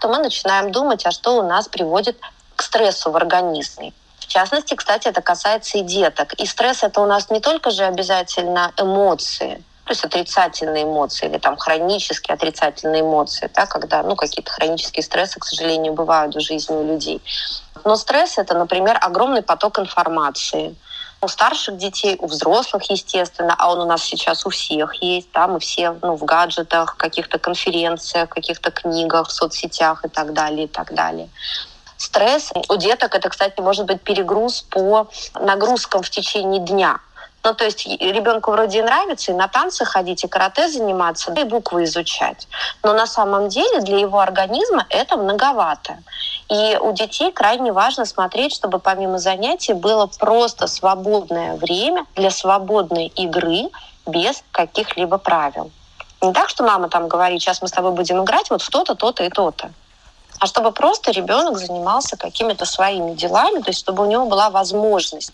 то 0.01 0.09
мы 0.09 0.19
начинаем 0.19 0.71
думать, 0.71 1.05
а 1.05 1.11
что 1.11 1.39
у 1.39 1.43
нас 1.43 1.67
приводит 1.69 2.19
к 2.55 2.63
стрессу 2.63 3.11
в 3.11 3.17
организме. 3.17 3.93
В 4.21 4.27
частности, 4.29 4.75
кстати, 4.75 5.09
это 5.09 5.21
касается 5.23 5.79
и 5.79 5.83
деток. 5.83 6.35
И 6.35 6.47
стресс 6.47 6.85
это 6.85 7.01
у 7.01 7.07
нас 7.07 7.31
не 7.31 7.41
только 7.41 7.71
же 7.71 7.85
обязательно 7.85 8.73
эмоции, 8.77 9.63
то 9.85 9.91
есть 9.91 10.05
отрицательные 10.05 10.85
эмоции 10.85 11.29
или 11.29 11.39
там 11.39 11.57
хронические 11.57 12.35
отрицательные 12.35 13.03
эмоции, 13.03 13.51
да, 13.53 13.67
когда 13.67 14.03
ну, 14.05 14.15
какие-то 14.15 14.53
хронические 14.53 15.03
стрессы, 15.03 15.41
к 15.41 15.45
сожалению, 15.45 15.95
бывают 15.95 16.37
в 16.37 16.41
жизни 16.41 16.75
у 16.75 16.87
людей. 16.87 17.21
Но 17.85 17.97
стресс 17.97 18.39
это, 18.39 18.55
например, 18.55 18.97
огромный 19.01 19.43
поток 19.43 19.81
информации– 19.81 20.77
у 21.23 21.29
старших 21.29 21.77
детей, 21.77 22.17
у 22.19 22.27
взрослых, 22.27 22.91
естественно, 22.91 23.55
а 23.57 23.73
он 23.73 23.81
у 23.81 23.87
нас 23.87 24.03
сейчас 24.03 24.45
у 24.45 24.51
всех 24.51 24.95
есть, 25.03 25.29
да, 25.33 25.47
мы 25.47 25.61
все 25.61 25.97
ну, 26.03 26.17
в 26.17 26.25
гаджетах, 26.25 26.97
каких-то 26.97 27.39
конференциях, 27.39 28.29
каких-то 28.29 28.73
книгах, 28.73 29.29
в 29.29 29.33
соцсетях 29.33 30.05
и 30.05 30.09
так 30.09 30.33
далее, 30.33 30.65
и 30.65 30.69
так 30.69 30.93
далее. 30.95 31.29
Стресс 31.97 32.51
у 32.69 32.77
деток 32.77 33.15
это, 33.15 33.29
кстати, 33.29 33.61
может 33.61 33.87
быть 33.87 34.03
перегруз 34.03 34.63
по 34.63 35.09
нагрузкам 35.41 36.03
в 36.03 36.11
течение 36.11 36.61
дня. 36.61 36.99
Ну, 37.45 37.55
то 37.55 37.65
есть 37.65 37.87
ребенку 37.87 38.53
вроде 38.53 38.79
и 38.79 38.83
нравится 38.83 39.33
и 39.33 39.35
на 39.35 39.49
танцы 39.49 39.85
ходить, 39.85 40.23
и 40.23 40.29
карате 40.29 40.69
заниматься, 40.69 41.33
и 41.33 41.45
буквы 41.45 41.85
изучать. 41.85 42.47
Но 42.85 42.93
на 42.93 43.07
самом 43.07 43.49
деле 43.49 43.81
для 43.81 43.99
его 43.99 44.21
организма 44.21 44.87
это 44.89 45.17
многовато. 45.17 45.99
И 46.49 46.79
у 46.81 46.93
детей 46.93 47.33
крайне 47.33 47.73
важно 47.73 48.05
смотреть, 48.05 48.55
чтобы 48.55 48.79
помимо 48.79 49.19
занятий 49.19 49.73
было 49.73 50.07
просто 50.07 50.69
свободное 50.69 51.57
время 51.57 52.07
для 52.15 52.31
свободной 52.31 53.07
игры 53.07 53.71
без 54.07 54.45
каких-либо 54.53 55.19
правил. 55.19 55.73
Не 56.21 56.33
так, 56.33 56.49
что 56.49 56.63
мама 56.63 56.89
там 56.89 57.09
говорит, 57.09 57.43
сейчас 57.43 57.61
мы 57.61 57.67
с 57.67 57.73
тобой 57.73 57.91
будем 57.91 58.23
играть 58.23 58.51
вот 58.51 58.63
в 58.63 58.71
то-то, 58.71 58.95
то-то 58.95 59.25
и 59.25 59.29
то-то 59.29 59.73
а 60.43 60.47
чтобы 60.47 60.73
просто 60.73 61.13
ребенок 61.13 61.57
занимался 61.57 62.17
какими-то 62.17 62.65
своими 62.65 63.15
делами, 63.15 63.61
то 63.61 63.69
есть 63.69 63.79
чтобы 63.79 64.03
у 64.03 64.11
него 64.11 64.27
была 64.27 64.51
возможность 64.51 65.33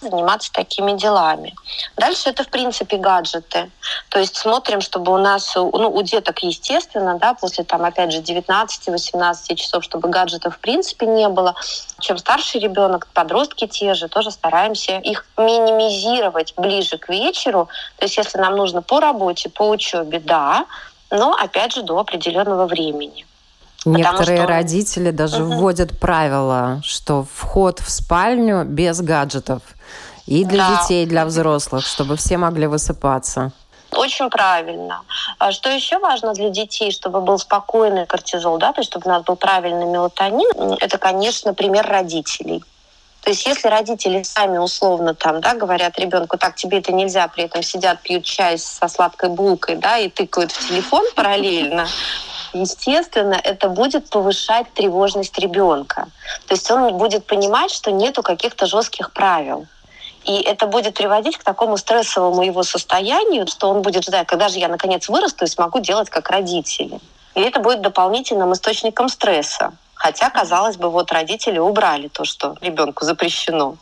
заниматься 0.00 0.50
такими 0.52 0.98
делами. 0.98 1.54
Дальше 1.96 2.30
это, 2.30 2.42
в 2.42 2.48
принципе, 2.48 2.96
гаджеты. 2.96 3.70
То 4.08 4.18
есть 4.18 4.36
смотрим, 4.36 4.80
чтобы 4.80 5.12
у 5.12 5.18
нас, 5.18 5.54
ну, 5.54 5.88
у 5.94 6.02
деток, 6.02 6.40
естественно, 6.40 7.16
да, 7.20 7.34
после 7.34 7.62
там, 7.62 7.84
опять 7.84 8.10
же, 8.10 8.18
19-18 8.18 9.54
часов, 9.54 9.84
чтобы 9.84 10.08
гаджетов 10.08 10.56
в 10.56 10.58
принципе 10.58 11.06
не 11.06 11.28
было. 11.28 11.54
Чем 12.00 12.18
старше 12.18 12.58
ребенок, 12.58 13.06
подростки 13.14 13.68
те 13.68 13.94
же, 13.94 14.08
тоже 14.08 14.32
стараемся 14.32 14.98
их 14.98 15.24
минимизировать 15.36 16.54
ближе 16.56 16.98
к 16.98 17.08
вечеру. 17.08 17.68
То 17.98 18.06
есть 18.06 18.16
если 18.16 18.38
нам 18.38 18.56
нужно 18.56 18.82
по 18.82 18.98
работе, 18.98 19.50
по 19.50 19.68
учебе, 19.68 20.18
да, 20.18 20.66
но 21.12 21.32
опять 21.32 21.74
же 21.74 21.82
до 21.82 21.96
определенного 22.00 22.66
времени. 22.66 23.27
Некоторые 23.96 24.38
что... 24.38 24.46
родители 24.48 25.10
даже 25.10 25.44
угу. 25.44 25.54
вводят 25.54 25.98
правила, 25.98 26.80
что 26.84 27.26
вход 27.34 27.80
в 27.80 27.90
спальню 27.90 28.64
без 28.64 29.00
гаджетов. 29.00 29.62
И 30.26 30.44
для 30.44 30.68
да. 30.68 30.82
детей, 30.82 31.04
и 31.04 31.06
для 31.06 31.24
взрослых, 31.24 31.86
чтобы 31.86 32.16
все 32.16 32.36
могли 32.36 32.66
высыпаться. 32.66 33.52
Очень 33.92 34.28
правильно. 34.28 35.00
А 35.38 35.52
что 35.52 35.70
еще 35.70 35.98
важно 35.98 36.34
для 36.34 36.50
детей, 36.50 36.90
чтобы 36.90 37.22
был 37.22 37.38
спокойный 37.38 38.06
кортизол, 38.06 38.58
да, 38.58 38.72
то 38.72 38.80
есть 38.80 38.90
чтобы 38.90 39.06
у 39.06 39.12
нас 39.12 39.22
был 39.22 39.36
правильный 39.36 39.86
мелатонин, 39.86 40.76
это, 40.80 40.98
конечно, 40.98 41.54
пример 41.54 41.86
родителей. 41.86 42.62
То 43.22 43.30
есть 43.30 43.46
если 43.46 43.68
родители 43.68 44.22
сами 44.22 44.58
условно 44.58 45.14
там, 45.14 45.40
да, 45.40 45.54
говорят 45.54 45.98
ребенку, 45.98 46.38
так, 46.38 46.54
тебе 46.54 46.78
это 46.78 46.92
нельзя, 46.92 47.26
при 47.28 47.44
этом 47.44 47.62
сидят, 47.62 48.00
пьют 48.02 48.24
чай 48.24 48.58
со 48.58 48.88
сладкой 48.88 49.30
булкой, 49.30 49.76
да, 49.76 49.98
и 49.98 50.08
тыкают 50.08 50.52
в 50.52 50.68
телефон 50.68 51.04
параллельно, 51.14 51.86
естественно, 52.52 53.34
это 53.34 53.68
будет 53.68 54.10
повышать 54.10 54.72
тревожность 54.72 55.38
ребенка. 55.38 56.08
То 56.46 56.54
есть 56.54 56.70
он 56.70 56.96
будет 56.96 57.26
понимать, 57.26 57.70
что 57.70 57.90
нету 57.90 58.22
каких-то 58.22 58.66
жестких 58.66 59.12
правил. 59.12 59.66
И 60.24 60.42
это 60.42 60.66
будет 60.66 60.94
приводить 60.94 61.38
к 61.38 61.44
такому 61.44 61.76
стрессовому 61.76 62.42
его 62.42 62.62
состоянию, 62.62 63.46
что 63.46 63.70
он 63.70 63.82
будет 63.82 64.04
ждать, 64.04 64.26
когда 64.26 64.48
же 64.48 64.58
я 64.58 64.68
наконец 64.68 65.08
вырасту 65.08 65.44
и 65.44 65.48
смогу 65.48 65.80
делать 65.80 66.10
как 66.10 66.28
родители. 66.30 67.00
И 67.34 67.40
это 67.40 67.60
будет 67.60 67.80
дополнительным 67.80 68.52
источником 68.52 69.08
стресса. 69.08 69.72
Хотя, 69.94 70.30
казалось 70.30 70.76
бы, 70.76 70.90
вот 70.90 71.10
родители 71.12 71.58
убрали 71.58 72.08
то, 72.08 72.24
что 72.24 72.56
ребенку 72.60 73.04
запрещено. 73.04 73.76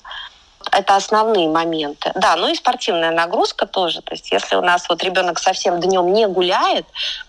Это 0.72 0.96
основные 0.96 1.48
моменты. 1.48 2.12
Да, 2.14 2.36
ну 2.36 2.48
и 2.48 2.54
спортивная 2.54 3.10
нагрузка 3.10 3.66
тоже. 3.66 4.02
То 4.02 4.14
есть 4.14 4.30
если 4.32 4.56
у 4.56 4.60
нас 4.60 4.88
вот 4.88 5.02
ребенок 5.02 5.38
совсем 5.38 5.80
днем 5.80 6.12
не 6.12 6.26
гуляет, 6.26 6.86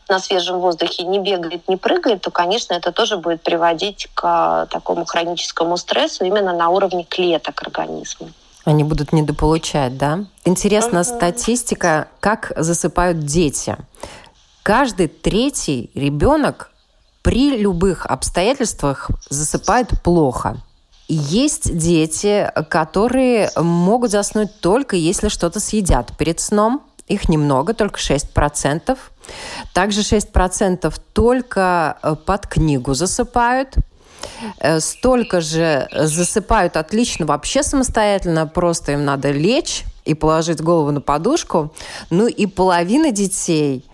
на 0.10 0.20
свежем 0.20 0.60
воздухе 0.60 1.04
не 1.04 1.20
бегает, 1.20 1.68
не 1.68 1.78
прыгает, 1.78 2.22
то, 2.22 2.32
конечно, 2.32 2.74
это 2.74 2.92
тоже 2.92 3.18
будет 3.18 3.42
приводить 3.42 4.08
к 4.14 4.68
такому 4.72 5.06
хроническому 5.06 5.78
стрессу 5.78 6.26
именно 6.26 6.54
на 6.54 6.70
уровне 6.70 7.04
клеток 7.04 7.62
организма. 7.62 8.30
Они 8.66 8.84
будут 8.84 9.14
недополучать, 9.14 9.98
да? 9.98 10.26
Интересна 10.44 11.00
uh-huh. 11.00 11.04
статистика, 11.16 12.10
как 12.20 12.52
засыпают 12.58 13.20
дети. 13.20 13.78
Каждый 14.62 15.08
третий 15.08 15.90
ребенок 15.94 16.72
при 17.22 17.58
любых 17.58 18.06
обстоятельствах 18.06 19.10
засыпает 19.30 20.02
плохо. 20.04 20.58
Есть 21.08 21.78
дети, 21.78 22.52
которые 22.70 23.50
могут 23.56 24.12
заснуть 24.12 24.60
только 24.60 24.96
если 24.96 25.30
что-то 25.30 25.60
съедят 25.60 26.16
перед 26.18 26.40
сном. 26.40 26.84
Их 27.08 27.30
немного, 27.30 27.74
только 27.74 28.00
6%. 28.00 28.98
Также 29.74 30.02
6% 30.02 30.94
только 31.14 31.98
э, 32.04 32.16
под 32.16 32.48
книгу 32.48 32.94
засыпают. 32.94 33.76
Э, 34.60 34.82
столько 34.82 35.40
же 35.40 35.88
засыпают 35.94 36.76
отлично 36.76 37.26
вообще 37.26 37.64
самостоятельно, 37.64 38.46
просто 38.46 38.92
им 38.92 39.06
надо 39.06 39.32
лечь 39.32 39.86
и 40.04 40.14
положить 40.14 40.62
голову 40.62 40.92
на 40.92 41.00
подушку. 41.00 41.74
Ну 42.10 42.28
и 42.28 42.46
половина 42.46 43.12
детей 43.12 43.86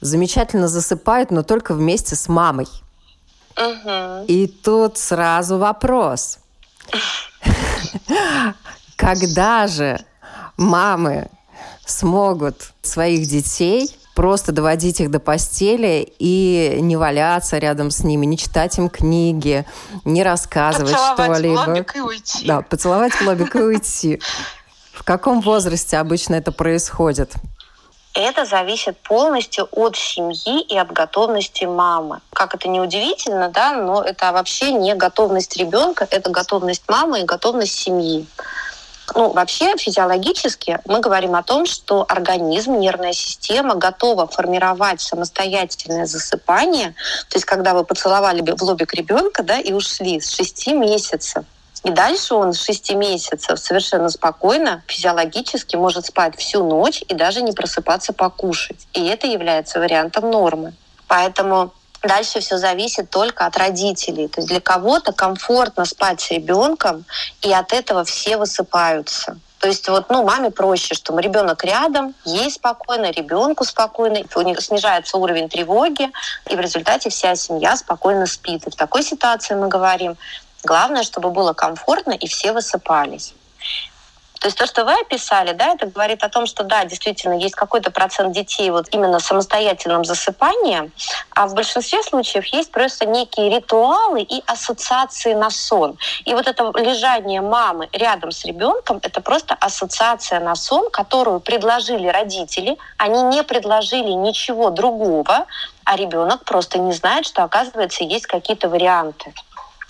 замечательно 0.00 0.68
засыпают, 0.68 1.32
но 1.32 1.42
только 1.42 1.74
вместе 1.74 2.14
с 2.14 2.28
мамой. 2.28 2.66
Угу. 3.56 4.24
И 4.28 4.46
тут 4.46 4.98
сразу 4.98 5.58
вопрос. 5.58 6.38
Когда 8.96 9.66
же 9.66 10.04
мамы 10.56 11.28
смогут 11.84 12.72
своих 12.82 13.28
детей 13.28 13.96
просто 14.14 14.50
доводить 14.52 15.00
их 15.00 15.10
до 15.10 15.20
постели 15.20 16.12
и 16.18 16.78
не 16.80 16.96
валяться 16.96 17.58
рядом 17.58 17.90
с 17.90 18.02
ними, 18.02 18.24
не 18.24 18.38
читать 18.38 18.78
им 18.78 18.88
книги, 18.88 19.66
не 20.04 20.22
рассказывать 20.22 20.96
что-либо. 20.96 21.56
Поцеловать 21.56 21.66
в 21.66 21.68
лобик 21.68 21.96
и 21.96 22.00
уйти. 22.00 22.46
Да, 22.46 22.62
поцеловать 22.62 23.12
в 23.12 23.22
лобик 23.22 23.54
и 23.56 23.60
уйти. 23.60 24.22
В 24.92 25.04
каком 25.04 25.42
возрасте 25.42 25.98
обычно 25.98 26.34
это 26.34 26.50
происходит? 26.50 27.32
Это 28.16 28.44
зависит 28.46 28.96
полностью 28.98 29.68
от 29.72 29.96
семьи 29.96 30.62
и 30.62 30.76
от 30.76 30.90
готовности 30.90 31.64
мамы. 31.64 32.20
Как 32.32 32.54
это 32.54 32.68
не 32.68 32.80
удивительно, 32.80 33.50
да, 33.50 33.72
но 33.74 34.02
это 34.02 34.32
вообще 34.32 34.72
не 34.72 34.94
готовность 34.94 35.56
ребенка, 35.56 36.06
это 36.10 36.30
готовность 36.30 36.84
мамы 36.88 37.20
и 37.20 37.24
готовность 37.24 37.74
семьи. 37.74 38.26
Ну, 39.14 39.32
вообще 39.32 39.76
физиологически 39.76 40.80
мы 40.86 41.00
говорим 41.00 41.36
о 41.36 41.42
том, 41.42 41.64
что 41.66 42.04
организм, 42.08 42.78
нервная 42.78 43.12
система 43.12 43.76
готова 43.76 44.26
формировать 44.26 45.00
самостоятельное 45.00 46.06
засыпание. 46.06 46.94
То 47.28 47.36
есть, 47.36 47.44
когда 47.44 47.72
вы 47.74 47.84
поцеловали 47.84 48.40
в 48.40 48.62
лобик 48.62 48.94
ребенка, 48.94 49.42
да, 49.42 49.60
и 49.60 49.72
ушли 49.72 50.20
с 50.20 50.34
6 50.34 50.68
месяцев, 50.68 51.44
и 51.86 51.90
дальше 51.90 52.34
он 52.34 52.52
с 52.52 52.64
6 52.64 52.94
месяцев 52.96 53.60
совершенно 53.60 54.08
спокойно, 54.08 54.82
физиологически 54.88 55.76
может 55.76 56.06
спать 56.06 56.36
всю 56.36 56.64
ночь 56.64 57.04
и 57.06 57.14
даже 57.14 57.42
не 57.42 57.52
просыпаться 57.52 58.12
покушать. 58.12 58.88
И 58.92 59.06
это 59.06 59.28
является 59.28 59.78
вариантом 59.78 60.30
нормы. 60.30 60.74
Поэтому 61.06 61.72
Дальше 62.02 62.38
все 62.38 62.58
зависит 62.58 63.10
только 63.10 63.46
от 63.46 63.56
родителей. 63.56 64.28
То 64.28 64.40
есть 64.40 64.48
для 64.48 64.60
кого-то 64.60 65.12
комфортно 65.12 65.84
спать 65.84 66.20
с 66.20 66.30
ребенком, 66.30 67.04
и 67.42 67.52
от 67.52 67.72
этого 67.72 68.04
все 68.04 68.36
высыпаются. 68.36 69.38
То 69.58 69.68
есть 69.68 69.88
вот, 69.88 70.10
ну, 70.10 70.22
маме 70.22 70.50
проще, 70.50 70.94
что 70.94 71.18
ребенок 71.18 71.64
рядом, 71.64 72.14
ей 72.24 72.50
спокойно, 72.50 73.10
ребенку 73.10 73.64
спокойно, 73.64 74.20
у 74.34 74.40
них 74.42 74.60
снижается 74.60 75.16
уровень 75.16 75.48
тревоги, 75.48 76.10
и 76.48 76.54
в 76.54 76.60
результате 76.60 77.08
вся 77.08 77.34
семья 77.34 77.74
спокойно 77.76 78.26
спит. 78.26 78.66
И 78.66 78.70
в 78.70 78.76
такой 78.76 79.02
ситуации 79.02 79.54
мы 79.54 79.68
говорим, 79.68 80.16
Главное, 80.64 81.02
чтобы 81.02 81.30
было 81.30 81.52
комфортно 81.52 82.12
и 82.12 82.26
все 82.26 82.52
высыпались. 82.52 83.34
То 84.40 84.48
есть 84.48 84.58
то, 84.58 84.66
что 84.66 84.84
вы 84.84 84.92
описали, 84.92 85.52
да, 85.52 85.72
это 85.72 85.86
говорит 85.86 86.22
о 86.22 86.28
том, 86.28 86.46
что 86.46 86.62
да, 86.62 86.84
действительно 86.84 87.32
есть 87.34 87.54
какой-то 87.54 87.90
процент 87.90 88.32
детей 88.32 88.70
вот 88.70 88.86
именно 88.92 89.18
самостоятельным 89.18 90.04
засыпанием, 90.04 90.92
а 91.30 91.46
в 91.46 91.54
большинстве 91.54 92.02
случаев 92.02 92.44
есть 92.46 92.70
просто 92.70 93.06
некие 93.06 93.50
ритуалы 93.50 94.22
и 94.22 94.42
ассоциации 94.46 95.34
на 95.34 95.50
сон. 95.50 95.98
И 96.24 96.34
вот 96.34 96.46
это 96.46 96.70
лежание 96.76 97.40
мамы 97.40 97.88
рядом 97.92 98.30
с 98.30 98.44
ребенком, 98.44 99.00
это 99.02 99.20
просто 99.20 99.56
ассоциация 99.58 100.38
на 100.40 100.54
сон, 100.54 100.90
которую 100.90 101.40
предложили 101.40 102.06
родители, 102.06 102.76
они 102.98 103.22
не 103.22 103.42
предложили 103.42 104.12
ничего 104.12 104.70
другого, 104.70 105.46
а 105.84 105.96
ребенок 105.96 106.44
просто 106.44 106.78
не 106.78 106.92
знает, 106.92 107.26
что 107.26 107.42
оказывается 107.42 108.04
есть 108.04 108.26
какие-то 108.26 108.68
варианты. 108.68 109.32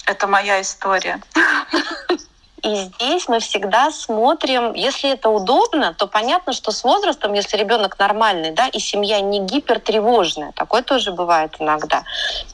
Это 0.06 0.26
моя 0.26 0.60
история. 0.60 1.20
И 2.66 2.74
здесь 2.74 3.28
мы 3.28 3.38
всегда 3.38 3.92
смотрим, 3.92 4.72
если 4.72 5.12
это 5.12 5.28
удобно, 5.28 5.94
то 5.94 6.08
понятно, 6.08 6.52
что 6.52 6.72
с 6.72 6.82
возрастом, 6.82 7.32
если 7.32 7.56
ребенок 7.56 7.96
нормальный, 7.96 8.50
да, 8.50 8.66
и 8.66 8.80
семья 8.80 9.20
не 9.20 9.38
гипертревожная, 9.38 10.50
такое 10.50 10.82
тоже 10.82 11.12
бывает 11.12 11.54
иногда. 11.60 12.02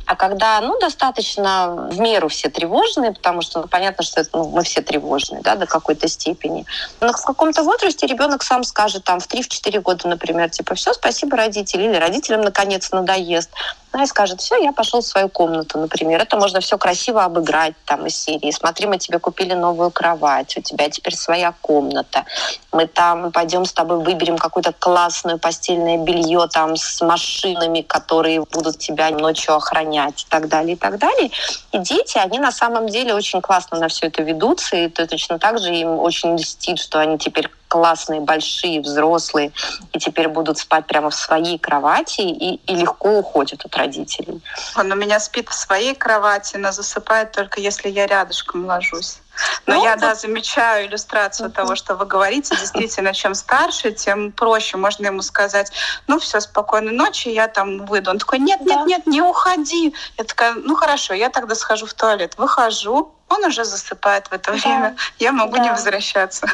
А 0.04 0.14
когда, 0.14 0.60
ну, 0.60 0.78
достаточно 0.78 1.88
в 1.90 1.98
меру 1.98 2.28
все 2.28 2.50
тревожные, 2.50 3.12
потому 3.12 3.40
что 3.40 3.62
ну, 3.62 3.68
понятно, 3.68 4.04
что 4.04 4.20
это, 4.20 4.30
ну, 4.34 4.50
мы 4.50 4.64
все 4.64 4.82
тревожные, 4.82 5.40
да, 5.40 5.56
до 5.56 5.64
какой-то 5.64 6.08
степени. 6.08 6.66
Но 7.00 7.12
в 7.12 7.24
каком-то 7.24 7.62
возрасте 7.62 8.06
ребенок 8.06 8.42
сам 8.42 8.64
скажет, 8.64 9.04
там, 9.04 9.18
в 9.18 9.26
3-4 9.26 9.80
года, 9.80 10.08
например, 10.08 10.50
типа, 10.50 10.74
все, 10.74 10.92
спасибо 10.92 11.38
родителям, 11.38 11.90
или 11.90 11.96
родителям 11.96 12.42
наконец 12.42 12.90
надоест 12.90 13.50
да, 13.92 14.02
и 14.02 14.06
скажет, 14.06 14.40
все, 14.40 14.56
я 14.56 14.72
пошел 14.72 15.00
в 15.00 15.06
свою 15.06 15.28
комнату, 15.28 15.78
например. 15.78 16.20
Это 16.20 16.36
можно 16.36 16.60
все 16.60 16.78
красиво 16.78 17.24
обыграть 17.24 17.74
там 17.84 18.06
из 18.06 18.16
серии. 18.16 18.50
Смотри, 18.50 18.86
мы 18.86 18.98
тебе 18.98 19.18
купили 19.18 19.52
новую 19.52 19.90
кровать, 20.02 20.56
у 20.56 20.60
тебя 20.60 20.90
теперь 20.90 21.14
своя 21.14 21.54
комната. 21.60 22.24
Мы 22.72 22.86
там 22.86 23.30
пойдем 23.30 23.64
с 23.64 23.72
тобой 23.72 24.02
выберем 24.02 24.36
какое-то 24.36 24.72
классное 24.72 25.36
постельное 25.36 25.98
белье 25.98 26.48
там 26.52 26.76
с 26.76 27.00
машинами, 27.00 27.82
которые 27.82 28.40
будут 28.40 28.78
тебя 28.78 29.10
ночью 29.10 29.54
охранять 29.54 30.24
и 30.24 30.26
так 30.28 30.48
далее, 30.48 30.74
и 30.74 30.78
так 30.78 30.98
далее. 30.98 31.30
И 31.70 31.78
дети, 31.78 32.18
они 32.18 32.40
на 32.40 32.50
самом 32.50 32.88
деле 32.88 33.14
очень 33.14 33.40
классно 33.40 33.78
на 33.78 33.88
все 33.88 34.06
это 34.06 34.22
ведутся, 34.22 34.76
и 34.76 34.88
точно 34.88 35.38
так 35.38 35.60
же 35.60 35.72
им 35.72 35.90
очень 36.00 36.36
льстит, 36.36 36.78
что 36.78 36.98
они 36.98 37.16
теперь 37.18 37.48
классные, 37.68 38.20
большие, 38.20 38.80
взрослые, 38.80 39.52
и 39.94 39.98
теперь 39.98 40.28
будут 40.28 40.58
спать 40.58 40.86
прямо 40.86 41.08
в 41.08 41.14
своей 41.14 41.58
кровати 41.58 42.20
и, 42.20 42.60
и 42.66 42.74
легко 42.74 43.18
уходят 43.18 43.64
от 43.64 43.74
родителей. 43.76 44.42
Он 44.76 44.92
у 44.92 44.94
меня 44.94 45.18
спит 45.20 45.48
в 45.48 45.54
своей 45.54 45.94
кровати, 45.94 46.56
но 46.58 46.72
засыпает 46.72 47.32
только 47.32 47.60
если 47.60 47.88
я 47.88 48.06
рядышком 48.06 48.66
ложусь. 48.66 49.21
Но 49.66 49.76
ну, 49.76 49.84
я, 49.84 49.96
да, 49.96 50.14
замечаю 50.14 50.86
иллюстрацию 50.86 51.50
того, 51.50 51.74
что 51.76 51.94
вы 51.94 52.06
говорите. 52.06 52.56
Действительно, 52.56 53.12
чем 53.14 53.34
старше, 53.34 53.92
тем 53.92 54.32
проще. 54.32 54.76
Можно 54.76 55.06
ему 55.06 55.22
сказать, 55.22 55.72
ну 56.06 56.18
все, 56.18 56.40
спокойной 56.40 56.92
ночи, 56.92 57.28
я 57.28 57.48
там 57.48 57.86
выйду. 57.86 58.10
Он 58.10 58.18
такой, 58.18 58.38
нет, 58.38 58.60
нет, 58.60 58.86
нет, 58.86 59.06
не 59.06 59.22
уходи. 59.22 59.94
Я 60.18 60.24
такая, 60.24 60.54
ну 60.54 60.74
хорошо, 60.74 61.14
я 61.14 61.30
тогда 61.30 61.54
схожу 61.54 61.86
в 61.86 61.94
туалет. 61.94 62.34
Выхожу, 62.36 63.14
он 63.28 63.44
уже 63.44 63.64
засыпает 63.64 64.28
в 64.28 64.32
это 64.32 64.52
время. 64.52 64.96
Я 65.18 65.32
могу 65.32 65.56
не 65.56 65.70
возвращаться. 65.70 66.46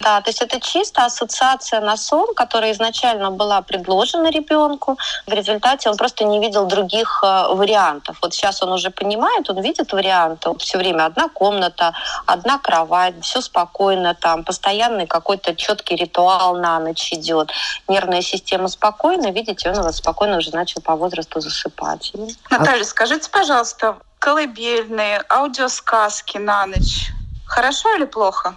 Да, 0.00 0.20
то 0.20 0.28
есть 0.28 0.42
это 0.42 0.60
чисто 0.60 1.04
ассоциация 1.04 1.80
на 1.80 1.96
сон, 1.96 2.34
которая 2.34 2.72
изначально 2.72 3.30
была 3.30 3.62
предложена 3.62 4.28
ребенку. 4.28 4.98
В 5.26 5.32
результате 5.32 5.88
он 5.88 5.96
просто 5.96 6.24
не 6.24 6.40
видел 6.40 6.66
других 6.66 7.20
э, 7.22 7.54
вариантов. 7.54 8.18
Вот 8.20 8.34
сейчас 8.34 8.62
он 8.62 8.72
уже 8.72 8.90
понимает, 8.90 9.48
он 9.48 9.62
видит 9.62 9.92
варианты. 9.92 10.50
Все 10.58 10.78
время 10.78 11.06
одна 11.06 11.28
комната, 11.28 11.94
одна 12.26 12.58
кровать, 12.58 13.14
все 13.22 13.40
спокойно 13.40 14.14
там, 14.14 14.44
постоянный 14.44 15.06
какой-то 15.06 15.54
четкий 15.54 15.96
ритуал 15.96 16.56
на 16.56 16.78
ночь 16.80 17.12
идет. 17.12 17.52
Нервная 17.88 18.22
система 18.22 18.68
спокойна, 18.68 19.30
видите, 19.30 19.70
он 19.70 19.80
вот 19.82 19.94
спокойно 19.94 20.38
уже 20.38 20.50
начал 20.50 20.82
по 20.82 20.96
возрасту 20.96 21.40
засыпать. 21.40 22.12
Наталья, 22.50 22.84
скажите, 22.84 23.30
пожалуйста, 23.30 23.96
колыбельные, 24.18 25.22
аудиосказки 25.30 26.38
на 26.38 26.66
ночь, 26.66 27.10
хорошо 27.46 27.94
или 27.96 28.04
плохо? 28.04 28.56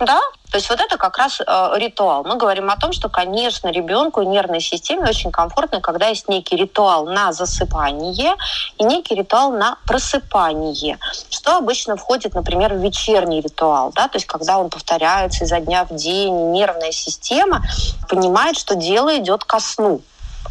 Да, 0.00 0.20
то 0.50 0.56
есть 0.56 0.70
вот 0.70 0.80
это 0.80 0.96
как 0.96 1.18
раз 1.18 1.40
э, 1.40 1.70
ритуал. 1.76 2.22
Мы 2.22 2.36
говорим 2.36 2.70
о 2.70 2.76
том, 2.76 2.92
что, 2.92 3.08
конечно, 3.08 3.68
ребенку 3.68 4.22
и 4.22 4.26
нервной 4.26 4.60
системе 4.60 5.08
очень 5.08 5.32
комфортно, 5.32 5.80
когда 5.80 6.06
есть 6.06 6.28
некий 6.28 6.56
ритуал 6.56 7.06
на 7.06 7.32
засыпание 7.32 8.36
и 8.78 8.84
некий 8.84 9.16
ритуал 9.16 9.50
на 9.50 9.76
просыпание, 9.86 10.98
что 11.30 11.56
обычно 11.56 11.96
входит, 11.96 12.34
например, 12.34 12.74
в 12.74 12.78
вечерний 12.78 13.40
ритуал, 13.40 13.92
да, 13.94 14.06
то 14.06 14.16
есть 14.16 14.26
когда 14.26 14.58
он 14.58 14.70
повторяется 14.70 15.44
изо 15.44 15.58
дня 15.58 15.84
в 15.84 15.94
день, 15.94 16.52
нервная 16.52 16.92
система 16.92 17.62
понимает, 18.08 18.56
что 18.56 18.76
дело 18.76 19.16
идет 19.18 19.44
ко 19.44 19.58
сну. 19.58 20.00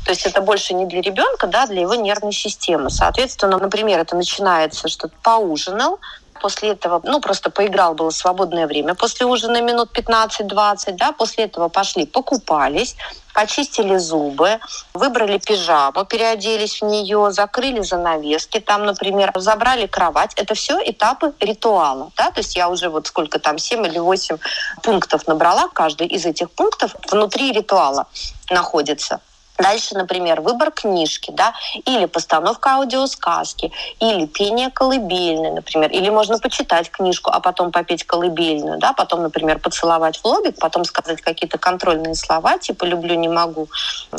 То 0.05 0.11
есть 0.11 0.25
это 0.25 0.41
больше 0.41 0.73
не 0.73 0.85
для 0.85 1.01
ребенка, 1.01 1.47
да, 1.47 1.63
а 1.63 1.67
для 1.67 1.81
его 1.81 1.95
нервной 1.95 2.31
системы. 2.31 2.89
Соответственно, 2.89 3.57
например, 3.57 3.99
это 3.99 4.15
начинается, 4.15 4.87
что 4.87 5.09
поужинал, 5.23 5.99
После 6.41 6.69
этого, 6.69 7.01
ну, 7.03 7.19
просто 7.19 7.49
поиграл, 7.49 7.93
было 7.93 8.09
свободное 8.09 8.67
время. 8.67 8.95
После 8.95 9.25
ужина 9.25 9.61
минут 9.61 9.89
15-20, 9.93 10.93
да, 10.93 11.11
после 11.11 11.45
этого 11.45 11.67
пошли, 11.67 12.05
покупались, 12.05 12.95
почистили 13.33 13.97
зубы, 13.97 14.59
выбрали 14.93 15.37
пижаму, 15.37 16.05
переоделись 16.05 16.81
в 16.81 16.85
нее, 16.85 17.31
закрыли 17.31 17.81
занавески, 17.81 18.59
там, 18.59 18.85
например, 18.85 19.31
забрали 19.35 19.85
кровать. 19.85 20.33
Это 20.35 20.55
все 20.55 20.79
этапы 20.83 21.33
ритуала. 21.39 22.11
Да? 22.17 22.31
То 22.31 22.39
есть 22.39 22.55
я 22.55 22.67
уже 22.67 22.89
вот 22.89 23.05
сколько 23.07 23.37
там, 23.37 23.59
7 23.59 23.85
или 23.85 23.99
8 23.99 24.37
пунктов 24.81 25.27
набрала. 25.27 25.69
Каждый 25.73 26.07
из 26.07 26.25
этих 26.25 26.49
пунктов 26.49 26.95
внутри 27.11 27.51
ритуала 27.51 28.07
находится. 28.49 29.19
Дальше, 29.57 29.95
например, 29.95 30.41
выбор 30.41 30.71
книжки, 30.71 31.31
да, 31.31 31.53
или 31.85 32.05
постановка 32.05 32.75
аудиосказки, 32.75 33.71
или 33.99 34.27
пение 34.27 34.69
колыбельной, 34.69 35.51
например, 35.51 35.89
или 35.91 36.09
можно 36.09 36.37
почитать 36.37 36.91
книжку, 36.91 37.31
а 37.31 37.39
потом 37.39 37.71
попеть 37.71 38.03
колыбельную, 38.03 38.77
да, 38.77 38.93
потом, 38.93 39.23
например, 39.23 39.59
поцеловать 39.59 40.17
в 40.17 40.25
лобик, 40.25 40.59
потом 40.59 40.85
сказать 40.85 41.21
какие-то 41.21 41.57
контрольные 41.57 42.15
слова, 42.15 42.57
типа 42.59 42.85
«люблю, 42.85 43.15
не 43.15 43.29
могу», 43.29 43.67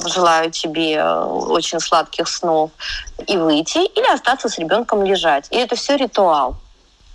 «желаю 0.06 0.50
тебе 0.50 0.94
э, 0.94 1.24
очень 1.24 1.80
сладких 1.80 2.28
снов», 2.28 2.70
и 3.26 3.36
выйти, 3.36 3.78
или 3.78 4.12
остаться 4.12 4.48
с 4.48 4.58
ребенком 4.58 5.04
лежать. 5.04 5.46
И 5.50 5.56
это 5.56 5.76
все 5.76 5.96
ритуал. 5.96 6.56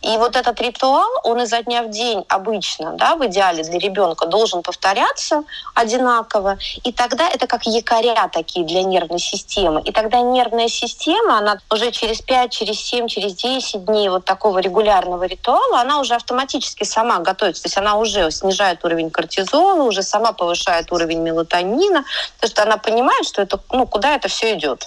И 0.03 0.17
вот 0.17 0.35
этот 0.35 0.59
ритуал, 0.59 1.09
он 1.23 1.41
изо 1.41 1.63
дня 1.63 1.81
в 1.81 1.89
день 1.89 2.25
обычно, 2.27 2.91
да, 2.97 3.15
в 3.15 3.25
идеале 3.27 3.63
для 3.63 3.79
ребенка 3.79 4.25
должен 4.25 4.61
повторяться 4.61 5.43
одинаково. 5.73 6.57
И 6.83 6.91
тогда 6.91 7.29
это 7.29 7.47
как 7.47 7.65
якоря 7.65 8.27
такие 8.27 8.65
для 8.65 8.83
нервной 8.83 9.19
системы. 9.19 9.81
И 9.81 9.93
тогда 9.93 10.19
нервная 10.19 10.67
система, 10.67 11.37
она 11.37 11.57
уже 11.71 11.91
через 11.91 12.21
5, 12.21 12.51
через 12.51 12.81
7, 12.81 13.07
через 13.07 13.33
10 13.35 13.85
дней 13.85 14.09
вот 14.09 14.25
такого 14.25 14.59
регулярного 14.59 15.23
ритуала, 15.23 15.79
она 15.79 16.01
уже 16.01 16.15
автоматически 16.15 16.83
сама 16.83 17.19
готовится. 17.19 17.63
То 17.63 17.67
есть 17.67 17.77
она 17.77 17.95
уже 17.95 18.29
снижает 18.31 18.83
уровень 18.83 19.09
кортизола, 19.09 19.83
уже 19.83 20.03
сама 20.03 20.33
повышает 20.33 20.91
уровень 20.91 21.19
мелатонина, 21.19 22.03
потому 22.35 22.51
что 22.51 22.63
она 22.63 22.77
понимает, 22.77 23.25
что 23.25 23.41
это, 23.41 23.57
ну, 23.71 23.87
куда 23.87 24.15
это 24.15 24.27
все 24.27 24.53
идет. 24.53 24.85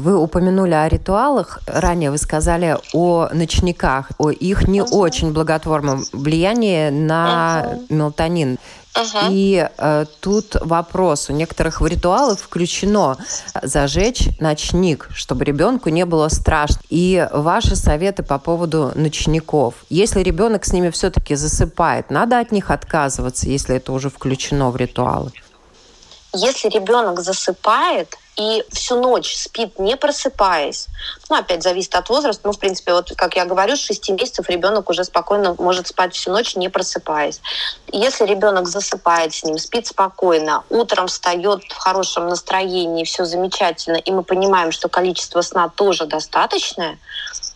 Вы 0.00 0.16
упомянули 0.16 0.72
о 0.72 0.88
ритуалах. 0.88 1.60
Ранее 1.66 2.10
вы 2.10 2.16
сказали 2.16 2.78
о 2.94 3.28
ночниках, 3.34 4.10
о 4.16 4.30
их 4.30 4.66
не 4.66 4.80
uh-huh. 4.80 4.92
очень 4.92 5.32
благотворном 5.32 6.04
влиянии 6.12 6.88
на 6.88 7.66
uh-huh. 7.66 7.86
мелатонин. 7.90 8.58
Uh-huh. 8.94 9.28
И 9.30 9.68
э, 9.76 10.06
тут 10.20 10.56
вопрос. 10.62 11.28
У 11.28 11.34
некоторых 11.34 11.82
в 11.82 11.86
ритуалы 11.86 12.34
включено 12.34 13.18
зажечь 13.62 14.30
ночник, 14.40 15.10
чтобы 15.12 15.44
ребенку 15.44 15.90
не 15.90 16.06
было 16.06 16.28
страшно. 16.28 16.80
И 16.88 17.28
ваши 17.30 17.76
советы 17.76 18.22
по 18.22 18.38
поводу 18.38 18.92
ночников. 18.94 19.74
Если 19.90 20.22
ребенок 20.22 20.64
с 20.64 20.72
ними 20.72 20.88
все-таки 20.88 21.34
засыпает, 21.34 22.10
надо 22.10 22.38
от 22.38 22.52
них 22.52 22.70
отказываться, 22.70 23.50
если 23.50 23.76
это 23.76 23.92
уже 23.92 24.08
включено 24.08 24.70
в 24.70 24.76
ритуалы? 24.76 25.30
Если 26.32 26.70
ребенок 26.70 27.20
засыпает, 27.20 28.16
и 28.36 28.64
всю 28.72 29.00
ночь 29.00 29.34
спит, 29.34 29.78
не 29.78 29.96
просыпаясь. 29.96 30.86
Ну, 31.28 31.36
опять 31.36 31.62
зависит 31.62 31.94
от 31.94 32.08
возраста. 32.08 32.42
Ну, 32.46 32.52
в 32.52 32.58
принципе, 32.58 32.92
вот, 32.92 33.12
как 33.16 33.36
я 33.36 33.44
говорю, 33.44 33.76
с 33.76 33.80
6 33.80 34.10
месяцев 34.10 34.48
ребенок 34.48 34.88
уже 34.88 35.04
спокойно 35.04 35.54
может 35.58 35.88
спать 35.88 36.14
всю 36.14 36.30
ночь, 36.30 36.56
не 36.56 36.68
просыпаясь. 36.68 37.40
Если 37.92 38.24
ребенок 38.24 38.66
засыпает 38.68 39.34
с 39.34 39.44
ним, 39.44 39.58
спит 39.58 39.86
спокойно, 39.86 40.64
утром 40.70 41.08
встает 41.08 41.64
в 41.64 41.76
хорошем 41.76 42.28
настроении, 42.28 43.04
все 43.04 43.24
замечательно, 43.24 43.96
и 43.96 44.10
мы 44.10 44.22
понимаем, 44.22 44.72
что 44.72 44.88
количество 44.88 45.42
сна 45.42 45.68
тоже 45.68 46.06
достаточное, 46.06 46.98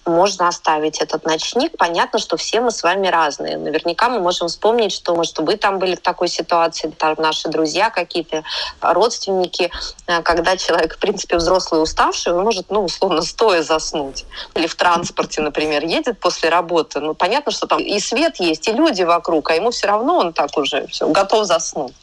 можно 0.07 0.49
оставить 0.49 1.01
этот 1.01 1.25
ночник. 1.25 1.77
Понятно, 1.77 2.19
что 2.19 2.37
все 2.37 2.61
мы 2.61 2.71
с 2.71 2.83
вами 2.83 3.09
разные. 3.09 3.57
Наверняка 3.57 4.09
мы 4.09 4.21
можем 4.21 4.49
вспомнить, 4.49 4.93
что, 4.93 5.15
может, 5.15 5.39
вы 5.39 5.57
там 5.57 5.79
были 5.79 5.97
в 5.97 6.01
такой 6.01 6.29
ситуации, 6.29 6.91
там 6.91 7.15
наши 7.19 7.49
друзья 7.49 7.91
какие-то, 7.91 8.43
родственники, 8.81 9.71
э, 10.07 10.23
когда 10.23 10.57
человек, 10.57 10.97
в 10.97 10.99
принципе, 10.99 11.37
взрослый 11.37 11.83
уставший, 11.83 12.33
он 12.33 12.45
может, 12.45 12.71
ну, 12.71 12.85
условно, 12.85 13.23
стоя 13.23 13.63
заснуть. 13.63 14.25
Или 14.55 14.67
в 14.67 14.75
транспорте, 14.75 15.41
например, 15.41 15.85
едет 15.85 16.21
после 16.21 16.49
работы. 16.49 17.01
Ну, 17.01 17.15
понятно, 17.15 17.53
что 17.53 17.67
там 17.67 17.81
и 17.81 17.99
свет 18.01 18.37
есть, 18.37 18.69
и 18.69 18.73
люди 18.73 19.03
вокруг, 19.03 19.51
а 19.51 19.55
ему 19.55 19.71
все 19.71 19.87
равно 19.87 20.19
он 20.19 20.33
так 20.33 20.57
уже 20.57 20.87
все, 20.89 21.09
готов 21.09 21.47
заснуть. 21.47 21.95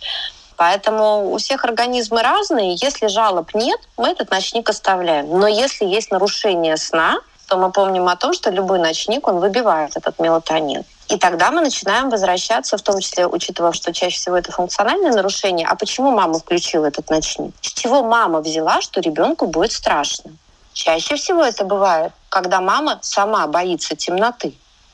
Поэтому 0.58 1.32
у 1.32 1.38
всех 1.40 1.66
организмы 1.66 2.22
разные. 2.22 2.76
Если 2.80 3.08
жалоб 3.08 3.56
нет, 3.56 3.80
мы 3.98 4.10
этот 4.10 4.30
ночник 4.30 4.70
оставляем. 4.70 5.28
Но 5.40 5.48
если 5.48 5.86
есть 5.86 6.12
нарушение 6.12 6.78
сна, 6.78 7.20
то 7.52 7.58
мы 7.58 7.70
помним 7.70 8.08
о 8.08 8.16
том, 8.16 8.32
что 8.32 8.50
любой 8.50 8.80
ночник, 8.80 9.28
он 9.28 9.40
выбивает 9.40 9.98
этот 9.98 10.20
мелатонин. 10.20 10.86
И 11.10 11.18
тогда 11.18 11.52
мы 11.52 11.60
начинаем 11.60 12.10
возвращаться, 12.10 12.78
в 12.78 12.82
том 12.82 13.02
числе, 13.02 13.28
учитывая, 13.28 13.74
что 13.74 13.92
чаще 13.92 14.16
всего 14.16 14.38
это 14.38 14.54
функциональное 14.54 15.12
нарушение, 15.12 15.68
а 15.68 15.76
почему 15.76 16.12
мама 16.12 16.40
включила 16.40 16.86
этот 16.86 17.10
ночник? 17.10 17.54
С 17.60 17.74
чего 17.74 18.04
мама 18.04 18.40
взяла, 18.40 18.80
что 18.80 19.02
ребенку 19.02 19.48
будет 19.48 19.74
страшно? 19.74 20.32
Чаще 20.72 21.18
всего 21.18 21.44
это 21.44 21.66
бывает, 21.66 22.14
когда 22.30 22.62
мама 22.62 23.00
сама 23.02 23.46
боится 23.48 23.98
темноты. 23.98 24.54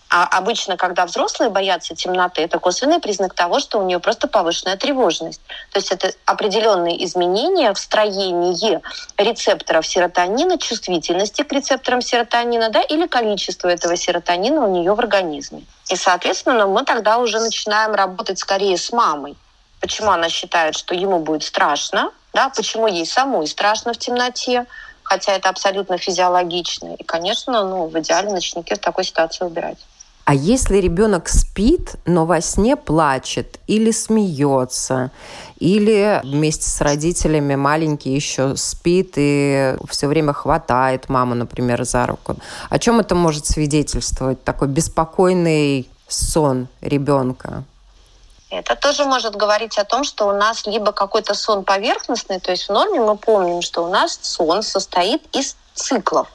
А 0.10 0.24
обычно, 0.26 0.78
когда 0.78 1.06
взрослые 1.06 1.50
боятся 1.50 1.94
темноты, 1.94 2.42
это 2.42 2.60
косвенный 2.60 3.00
признак 3.00 3.34
того, 3.34 3.60
что 3.60 3.80
у 3.80 3.84
нее 3.84 4.00
просто 4.00 4.28
повышенная 4.28 4.78
тревожность. 4.78 5.42
То 5.72 5.80
есть 5.80 5.92
это 5.92 6.14
определенные 6.26 7.04
изменения 7.06 7.74
в 7.74 7.78
строении 7.78 8.82
рецепторов 9.18 9.86
серотонина, 9.86 10.58
чувствительности 10.58 11.42
к 11.44 11.52
рецепторам 11.52 12.02
серотонина, 12.02 12.70
да, 12.70 12.82
или 12.82 13.06
количество 13.06 13.68
этого 13.68 13.98
серотонина 13.98 14.66
у 14.66 14.72
нее 14.72 14.94
в 14.94 15.00
организме. 15.00 15.64
И, 15.90 15.96
соответственно, 15.98 16.68
мы 16.68 16.86
тогда 16.86 17.18
уже 17.18 17.40
начинаем 17.40 17.94
работать 17.94 18.40
скорее 18.40 18.78
с 18.78 18.94
мамой. 18.94 19.36
Почему 19.82 20.12
она 20.12 20.30
считает, 20.30 20.76
что 20.76 20.96
ему 20.96 21.20
будет 21.20 21.44
страшно, 21.44 22.12
да, 22.34 22.50
почему 22.50 22.88
ей 22.88 23.06
самой 23.06 23.46
страшно 23.48 23.94
в 23.94 23.98
темноте, 23.98 24.66
хотя 25.04 25.34
это 25.34 25.50
абсолютно 25.50 25.98
физиологично. 25.98 26.96
И, 26.96 27.04
конечно, 27.04 27.64
ну, 27.64 27.88
в 27.88 28.00
идеале 28.00 28.30
ночники 28.30 28.74
в 28.74 28.80
такой 28.80 29.04
ситуации 29.04 29.46
убирать. 29.46 29.78
А 30.28 30.34
если 30.34 30.76
ребенок 30.76 31.30
спит, 31.30 31.96
но 32.06 32.26
во 32.26 32.42
сне 32.42 32.76
плачет 32.76 33.62
или 33.66 33.92
смеется, 33.92 35.10
или 35.58 36.20
вместе 36.22 36.70
с 36.70 36.82
родителями 36.82 37.56
маленький 37.56 38.14
еще 38.14 38.58
спит 38.58 39.14
и 39.16 39.78
все 39.90 40.08
время 40.08 40.34
хватает 40.34 41.08
маму, 41.08 41.34
например, 41.34 41.86
за 41.86 42.06
руку. 42.06 42.36
О 42.70 42.78
чем 42.78 43.00
это 43.00 43.16
может 43.16 43.46
свидетельствовать? 43.46 44.44
Такой 44.44 44.68
беспокойный 44.68 45.90
сон 46.10 46.68
ребенка. 46.82 47.64
Это 48.50 48.76
тоже 48.76 49.06
может 49.06 49.34
говорить 49.34 49.78
о 49.78 49.86
том, 49.86 50.04
что 50.04 50.28
у 50.28 50.34
нас 50.34 50.66
либо 50.66 50.92
какой-то 50.92 51.36
сон 51.36 51.64
поверхностный, 51.64 52.42
то 52.42 52.52
есть 52.52 52.68
в 52.68 52.70
норме 52.74 53.00
мы 53.00 53.16
помним, 53.16 53.62
что 53.62 53.86
у 53.86 53.90
нас 53.90 54.20
сон 54.22 54.62
состоит 54.62 55.22
из 55.34 55.56
циклов. 55.74 56.28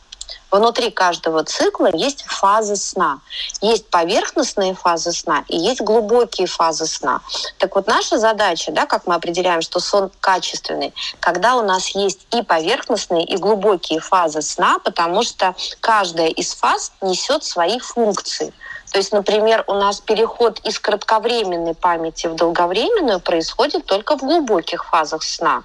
Внутри 0.52 0.90
каждого 0.90 1.44
цикла 1.44 1.88
есть 1.94 2.24
фазы 2.26 2.76
сна. 2.76 3.20
Есть 3.62 3.88
поверхностные 3.88 4.74
фазы 4.74 5.12
сна 5.12 5.44
и 5.48 5.56
есть 5.56 5.80
глубокие 5.80 6.46
фазы 6.46 6.84
сна. 6.84 7.22
Так 7.56 7.74
вот, 7.74 7.86
наша 7.86 8.18
задача, 8.18 8.70
да, 8.70 8.84
как 8.84 9.06
мы 9.06 9.14
определяем, 9.14 9.62
что 9.62 9.80
сон 9.80 10.10
качественный, 10.20 10.92
когда 11.20 11.56
у 11.56 11.62
нас 11.62 11.88
есть 11.94 12.26
и 12.34 12.42
поверхностные, 12.42 13.24
и 13.24 13.38
глубокие 13.38 14.00
фазы 14.00 14.42
сна, 14.42 14.78
потому 14.78 15.22
что 15.22 15.54
каждая 15.80 16.28
из 16.28 16.52
фаз 16.54 16.92
несет 17.00 17.44
свои 17.44 17.78
функции. 17.78 18.52
То 18.92 18.98
есть, 18.98 19.12
например, 19.12 19.64
у 19.68 19.72
нас 19.72 20.00
переход 20.00 20.60
из 20.64 20.78
кратковременной 20.78 21.74
памяти 21.74 22.26
в 22.26 22.34
долговременную 22.34 23.20
происходит 23.20 23.86
только 23.86 24.18
в 24.18 24.20
глубоких 24.20 24.84
фазах 24.84 25.22
сна. 25.22 25.62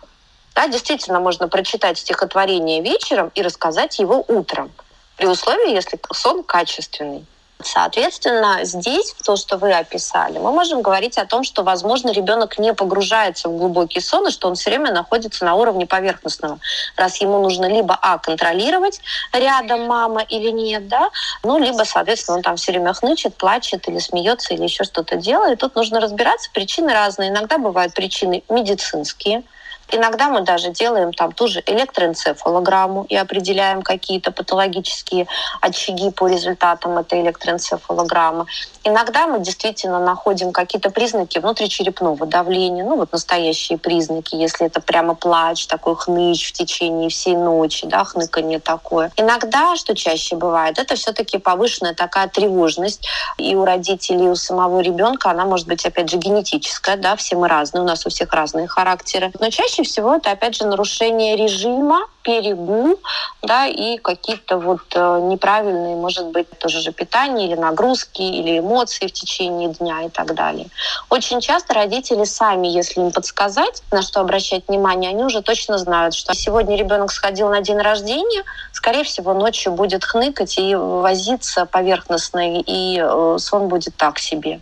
Да, 0.58 0.68
действительно, 0.68 1.20
можно 1.20 1.48
прочитать 1.48 2.00
стихотворение 2.00 2.82
вечером 2.82 3.32
и 3.36 3.44
рассказать 3.44 4.00
его 4.00 4.26
утром, 4.28 4.72
при 5.16 5.28
условии, 5.28 5.72
если 5.72 6.00
сон 6.12 6.44
качественный. 6.44 7.28
Соответственно, 7.62 8.62
здесь, 8.64 9.14
то, 9.24 9.36
что 9.36 9.58
вы 9.58 9.72
описали, 9.72 10.40
мы 10.40 10.52
можем 10.52 10.82
говорить 10.82 11.20
о 11.20 11.28
том, 11.28 11.44
что, 11.44 11.62
возможно, 11.62 12.10
ребенок 12.10 12.58
не 12.58 12.74
погружается 12.74 13.50
в 13.50 13.58
глубокий 13.58 14.00
сон, 14.00 14.28
и 14.28 14.32
что 14.32 14.48
он 14.48 14.56
все 14.56 14.72
время 14.72 14.92
находится 14.92 15.46
на 15.46 15.54
уровне 15.54 15.86
поверхностного. 15.86 16.58
Раз 16.96 17.22
ему 17.22 17.40
нужно 17.40 17.68
либо, 17.68 17.96
а, 18.02 18.18
контролировать, 18.18 19.00
рядом 19.34 19.86
мама 19.86 20.24
или 20.24 20.50
нет, 20.50 20.88
да, 20.88 21.12
ну, 21.44 21.60
либо, 21.60 21.84
соответственно, 21.84 22.38
он 22.38 22.44
там 22.44 22.56
все 22.56 22.72
время 22.72 22.94
хнычет, 22.94 23.36
плачет 23.36 23.88
или 23.88 24.00
смеется, 24.00 24.56
или 24.56 24.64
еще 24.64 24.86
что-то 24.86 25.18
делает. 25.18 25.60
Тут 25.60 25.76
нужно 25.76 26.00
разбираться. 26.00 26.50
Причины 26.52 26.94
разные. 26.94 27.30
Иногда 27.30 27.60
бывают 27.60 27.94
причины 27.94 28.44
медицинские, 28.50 29.44
Иногда 29.92 30.30
мы 30.30 30.42
даже 30.42 30.72
делаем 30.72 31.14
там 31.14 31.32
ту 31.32 31.48
же 31.48 31.64
электроэнцефалограмму 31.66 33.06
и 33.08 33.16
определяем 33.16 33.82
какие-то 33.82 34.32
патологические 34.32 35.28
очаги 35.62 36.12
по 36.12 36.28
результатам 36.28 36.98
этой 36.98 37.22
электроэнцефалограммы. 37.22 38.46
Иногда 38.84 39.28
мы 39.28 39.40
действительно 39.40 40.00
находим 40.00 40.52
какие-то 40.52 40.90
признаки 40.90 41.40
внутричерепного 41.40 42.26
давления, 42.26 42.84
ну 42.84 42.98
вот 42.98 43.12
настоящие 43.12 43.78
признаки, 43.78 44.36
если 44.36 44.68
это 44.68 44.82
прямо 44.82 45.16
плач, 45.16 45.68
такой 45.68 45.96
хныч 45.96 46.50
в 46.50 46.54
течение 46.54 47.10
всей 47.10 47.36
ночи, 47.36 47.86
да, 47.88 48.04
хныканье 48.04 48.60
такое. 48.60 49.12
Иногда, 49.18 49.76
что 49.76 49.96
чаще 49.96 50.36
бывает, 50.36 50.80
это 50.80 50.96
все-таки 50.96 51.38
повышенная 51.38 51.94
такая 51.94 52.28
тревожность 52.28 53.08
и 53.38 53.56
у 53.56 53.66
родителей, 53.66 54.26
и 54.26 54.30
у 54.30 54.36
самого 54.36 54.80
ребенка, 54.80 55.32
она 55.32 55.46
может 55.46 55.68
быть, 55.68 55.86
опять 55.86 56.10
же, 56.10 56.18
генетическая, 56.18 56.98
да, 56.98 57.16
все 57.16 57.36
мы 57.36 57.48
разные, 57.48 57.82
у 57.82 57.86
нас 57.86 58.06
у 58.06 58.10
всех 58.10 58.34
разные 58.34 58.68
характеры. 58.68 59.32
Но 59.40 59.50
чаще 59.50 59.77
всего 59.84 60.16
это, 60.16 60.32
опять 60.32 60.56
же, 60.56 60.66
нарушение 60.66 61.36
режима, 61.36 62.00
перегул, 62.22 63.00
да, 63.42 63.68
и 63.68 63.98
какие-то 63.98 64.58
вот 64.58 64.82
э, 64.94 65.20
неправильные, 65.24 65.96
может 65.96 66.28
быть, 66.28 66.50
тоже 66.60 66.82
же 66.82 66.92
питание 66.92 67.48
или 67.48 67.56
нагрузки, 67.56 68.22
или 68.22 68.60
эмоции 68.60 69.08
в 69.08 69.14
течение 69.14 69.70
дня 69.70 70.04
и 70.04 70.10
так 70.10 70.36
далее. 70.36 70.68
Очень 71.10 71.40
часто 71.40 71.74
родители 71.74 72.26
сами, 72.26 72.68
если 72.68 73.00
им 73.00 73.12
подсказать, 73.12 73.82
на 73.92 74.02
что 74.02 74.20
обращать 74.20 74.68
внимание, 74.68 75.12
они 75.12 75.24
уже 75.24 75.42
точно 75.42 75.78
знают, 75.78 76.14
что 76.14 76.34
сегодня 76.34 76.76
ребенок 76.76 77.12
сходил 77.12 77.48
на 77.48 77.62
день 77.62 77.78
рождения, 77.78 78.44
скорее 78.74 79.06
всего, 79.06 79.34
ночью 79.34 79.72
будет 79.72 80.04
хныкать 80.04 80.58
и 80.58 80.76
возиться 80.76 81.66
поверхностно, 81.66 82.60
и 82.60 83.00
э, 83.02 83.38
сон 83.40 83.70
будет 83.70 83.96
так 83.96 84.20
себе. 84.20 84.60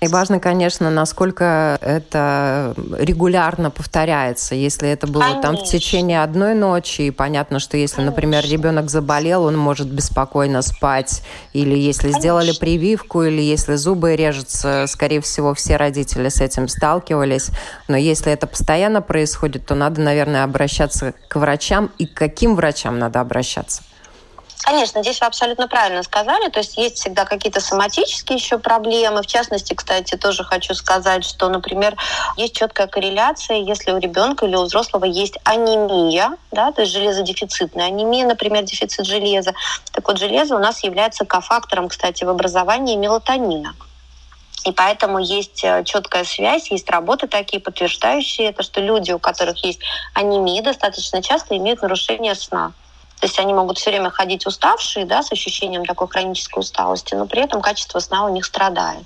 И 0.00 0.06
важно, 0.06 0.38
конечно, 0.38 0.90
насколько 0.90 1.76
это 1.80 2.74
регулярно 2.98 3.70
повторяется. 3.70 4.54
Если 4.54 4.88
это 4.88 5.08
было 5.08 5.22
конечно. 5.22 5.42
там 5.42 5.56
в 5.56 5.64
течение 5.64 6.22
одной 6.22 6.54
ночи, 6.54 7.02
и 7.02 7.10
понятно, 7.10 7.58
что 7.58 7.76
если, 7.76 7.96
конечно. 7.96 8.12
например, 8.12 8.44
ребенок 8.44 8.90
заболел, 8.90 9.42
он 9.44 9.56
может 9.56 9.88
беспокойно 9.88 10.62
спать, 10.62 11.22
или 11.52 11.76
если 11.76 12.02
конечно. 12.02 12.20
сделали 12.20 12.52
прививку, 12.52 13.24
или 13.24 13.42
если 13.42 13.74
зубы 13.74 14.14
режутся, 14.14 14.84
скорее 14.86 15.20
всего, 15.20 15.52
все 15.54 15.76
родители 15.76 16.28
с 16.28 16.40
этим 16.40 16.68
сталкивались. 16.68 17.50
Но 17.88 17.96
если 17.96 18.32
это 18.32 18.46
постоянно 18.46 19.02
происходит, 19.02 19.66
то 19.66 19.74
надо, 19.74 20.00
наверное, 20.00 20.44
обращаться 20.44 21.12
к 21.26 21.34
врачам. 21.36 21.90
И 21.98 22.06
к 22.06 22.14
каким 22.14 22.54
врачам 22.54 23.00
надо 23.00 23.20
обращаться? 23.20 23.82
Конечно, 24.64 25.02
здесь 25.02 25.20
вы 25.20 25.26
абсолютно 25.26 25.68
правильно 25.68 26.02
сказали. 26.02 26.48
То 26.48 26.58
есть 26.58 26.76
есть 26.76 26.96
всегда 26.96 27.24
какие-то 27.24 27.60
соматические 27.60 28.36
еще 28.36 28.58
проблемы. 28.58 29.22
В 29.22 29.26
частности, 29.26 29.74
кстати, 29.74 30.16
тоже 30.16 30.44
хочу 30.44 30.74
сказать, 30.74 31.24
что, 31.24 31.48
например, 31.48 31.96
есть 32.36 32.54
четкая 32.54 32.86
корреляция, 32.86 33.58
если 33.58 33.92
у 33.92 33.98
ребенка 33.98 34.46
или 34.46 34.56
у 34.56 34.64
взрослого 34.64 35.04
есть 35.04 35.38
анемия, 35.44 36.36
да, 36.50 36.72
то 36.72 36.82
есть 36.82 36.92
железодефицитная 36.92 37.86
анемия, 37.86 38.26
например, 38.26 38.64
дефицит 38.64 39.06
железа. 39.06 39.52
Так 39.92 40.06
вот, 40.06 40.18
железо 40.18 40.56
у 40.56 40.58
нас 40.58 40.82
является 40.82 41.24
кофактором, 41.24 41.88
кстати, 41.88 42.24
в 42.24 42.28
образовании 42.28 42.96
мелатонина. 42.96 43.74
И 44.64 44.72
поэтому 44.72 45.18
есть 45.18 45.62
э, 45.62 45.84
четкая 45.84 46.24
связь, 46.24 46.70
есть 46.70 46.90
работы 46.90 47.28
такие, 47.28 47.62
подтверждающие 47.62 48.48
это, 48.48 48.62
что 48.62 48.80
люди, 48.80 49.12
у 49.12 49.18
которых 49.18 49.64
есть 49.64 49.80
анемия, 50.14 50.62
достаточно 50.62 51.22
часто 51.22 51.56
имеют 51.56 51.80
нарушение 51.80 52.34
сна. 52.34 52.72
То 53.20 53.26
есть 53.26 53.38
они 53.38 53.52
могут 53.52 53.78
все 53.78 53.90
время 53.90 54.10
ходить 54.10 54.46
уставшие, 54.46 55.04
да, 55.04 55.22
с 55.22 55.32
ощущением 55.32 55.84
такой 55.84 56.08
хронической 56.08 56.60
усталости, 56.60 57.14
но 57.14 57.26
при 57.26 57.42
этом 57.42 57.60
качество 57.60 57.98
сна 57.98 58.24
у 58.24 58.28
них 58.28 58.44
страдает. 58.44 59.04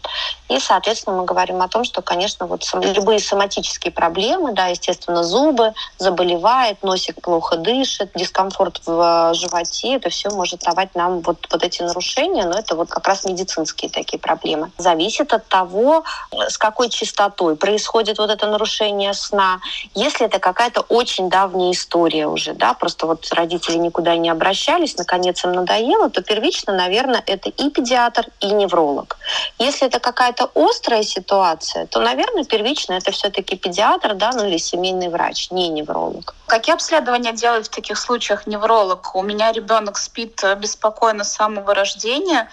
И, 0.48 0.58
соответственно, 0.58 1.16
мы 1.16 1.24
говорим 1.24 1.62
о 1.62 1.68
том, 1.68 1.84
что, 1.84 2.02
конечно, 2.02 2.46
вот 2.46 2.64
любые 2.74 3.20
соматические 3.20 3.90
проблемы, 3.90 4.52
да, 4.52 4.66
естественно, 4.66 5.24
зубы, 5.24 5.72
заболевает, 5.98 6.82
носик 6.82 7.22
плохо 7.22 7.56
дышит, 7.56 8.10
дискомфорт 8.14 8.82
в 8.84 9.30
э, 9.30 9.34
животе, 9.34 9.96
это 9.96 10.10
все 10.10 10.28
может 10.30 10.60
давать 10.60 10.94
нам 10.94 11.20
вот, 11.20 11.46
вот 11.50 11.62
эти 11.62 11.82
нарушения, 11.82 12.44
но 12.44 12.58
это 12.58 12.76
вот 12.76 12.90
как 12.90 13.08
раз 13.08 13.24
медицинские 13.24 13.90
такие 13.90 14.18
проблемы. 14.18 14.70
Зависит 14.76 15.32
от 15.32 15.46
того, 15.48 16.04
с 16.32 16.58
какой 16.58 16.90
частотой 16.90 17.56
происходит 17.56 18.18
вот 18.18 18.30
это 18.30 18.46
нарушение 18.46 19.14
сна. 19.14 19.60
Если 19.94 20.26
это 20.26 20.38
какая-то 20.38 20.82
очень 20.82 21.30
давняя 21.30 21.72
история 21.72 22.26
уже, 22.26 22.52
да, 22.52 22.74
просто 22.74 23.06
вот 23.06 23.26
родители 23.32 23.76
никуда 23.78 24.01
никуда 24.02 24.16
не 24.16 24.30
обращались, 24.30 24.96
наконец 24.96 25.44
им 25.44 25.52
надоело, 25.52 26.10
то 26.10 26.22
первично, 26.22 26.72
наверное, 26.72 27.22
это 27.26 27.48
и 27.48 27.70
педиатр, 27.70 28.26
и 28.40 28.46
невролог. 28.46 29.16
Если 29.58 29.86
это 29.86 30.00
какая-то 30.00 30.50
острая 30.54 31.04
ситуация, 31.04 31.86
то, 31.86 32.00
наверное, 32.00 32.44
первично 32.44 32.94
это 32.94 33.12
все-таки 33.12 33.56
педиатр, 33.56 34.14
да, 34.14 34.32
ну 34.32 34.46
или 34.48 34.58
семейный 34.58 35.08
врач, 35.08 35.50
не 35.50 35.68
невролог. 35.68 36.34
Какие 36.46 36.74
обследования 36.74 37.32
делает 37.32 37.66
в 37.66 37.70
таких 37.70 37.98
случаях 37.98 38.46
невролог? 38.46 39.14
У 39.14 39.22
меня 39.22 39.52
ребенок 39.52 39.98
спит 39.98 40.42
беспокойно 40.58 41.24
с 41.24 41.32
самого 41.32 41.74
рождения. 41.74 42.48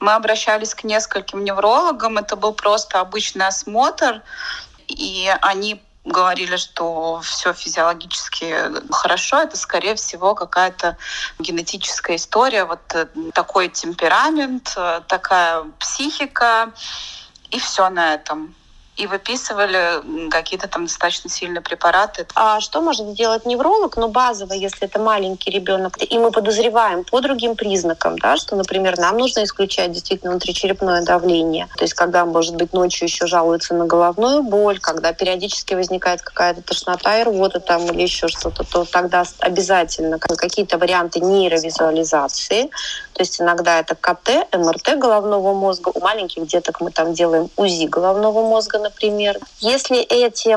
Мы 0.00 0.12
обращались 0.12 0.74
к 0.74 0.84
нескольким 0.84 1.44
неврологам. 1.44 2.18
Это 2.18 2.36
был 2.36 2.52
просто 2.52 3.00
обычный 3.00 3.46
осмотр. 3.46 4.22
И 4.88 5.28
они 5.42 5.80
говорили, 6.04 6.56
что 6.56 7.20
все 7.22 7.52
физиологически 7.52 8.54
хорошо, 8.90 9.42
это, 9.42 9.56
скорее 9.56 9.94
всего, 9.94 10.34
какая-то 10.34 10.96
генетическая 11.38 12.16
история, 12.16 12.64
вот 12.64 12.80
э, 12.94 13.06
такой 13.34 13.68
темперамент, 13.68 14.72
э, 14.76 15.02
такая 15.06 15.64
психика, 15.78 16.72
и 17.50 17.60
все 17.60 17.88
на 17.88 18.14
этом 18.14 18.54
и 18.96 19.06
выписывали 19.06 20.28
какие-то 20.28 20.68
там 20.68 20.86
достаточно 20.86 21.30
сильные 21.30 21.62
препараты. 21.62 22.26
А 22.34 22.60
что 22.60 22.82
может 22.82 23.06
сделать 23.08 23.46
невролог? 23.46 23.96
Ну, 23.96 24.08
базово, 24.08 24.52
если 24.52 24.86
это 24.86 24.98
маленький 24.98 25.50
ребенок, 25.50 25.96
и 25.98 26.18
мы 26.18 26.30
подозреваем 26.30 27.04
по 27.04 27.20
другим 27.20 27.56
признакам, 27.56 28.18
да, 28.18 28.36
что, 28.36 28.54
например, 28.54 28.98
нам 28.98 29.16
нужно 29.16 29.44
исключать 29.44 29.92
действительно 29.92 30.32
внутричерепное 30.32 31.02
давление. 31.02 31.68
То 31.76 31.84
есть, 31.84 31.94
когда, 31.94 32.26
может 32.26 32.56
быть, 32.56 32.72
ночью 32.72 33.08
еще 33.08 33.26
жалуется 33.26 33.74
на 33.74 33.86
головную 33.86 34.42
боль, 34.42 34.78
когда 34.78 35.12
периодически 35.12 35.74
возникает 35.74 36.20
какая-то 36.20 36.60
тошнота 36.62 37.18
и 37.18 37.24
рвота 37.24 37.60
там 37.60 37.86
или 37.86 38.02
еще 38.02 38.28
что-то, 38.28 38.64
то 38.64 38.84
тогда 38.84 39.24
обязательно 39.38 40.18
какие-то 40.18 40.76
варианты 40.76 41.20
нейровизуализации. 41.20 42.70
То 43.12 43.22
есть 43.22 43.40
иногда 43.40 43.80
это 43.80 43.94
КТ, 43.94 44.54
МРТ 44.54 44.98
головного 44.98 45.54
мозга. 45.54 45.90
У 45.94 46.00
маленьких 46.00 46.46
деток 46.46 46.80
мы 46.80 46.90
там 46.90 47.12
делаем 47.12 47.50
УЗИ 47.56 47.86
головного 47.86 48.42
мозга, 48.42 48.78
например. 48.78 49.38
Если 49.60 49.98
эти 49.98 50.56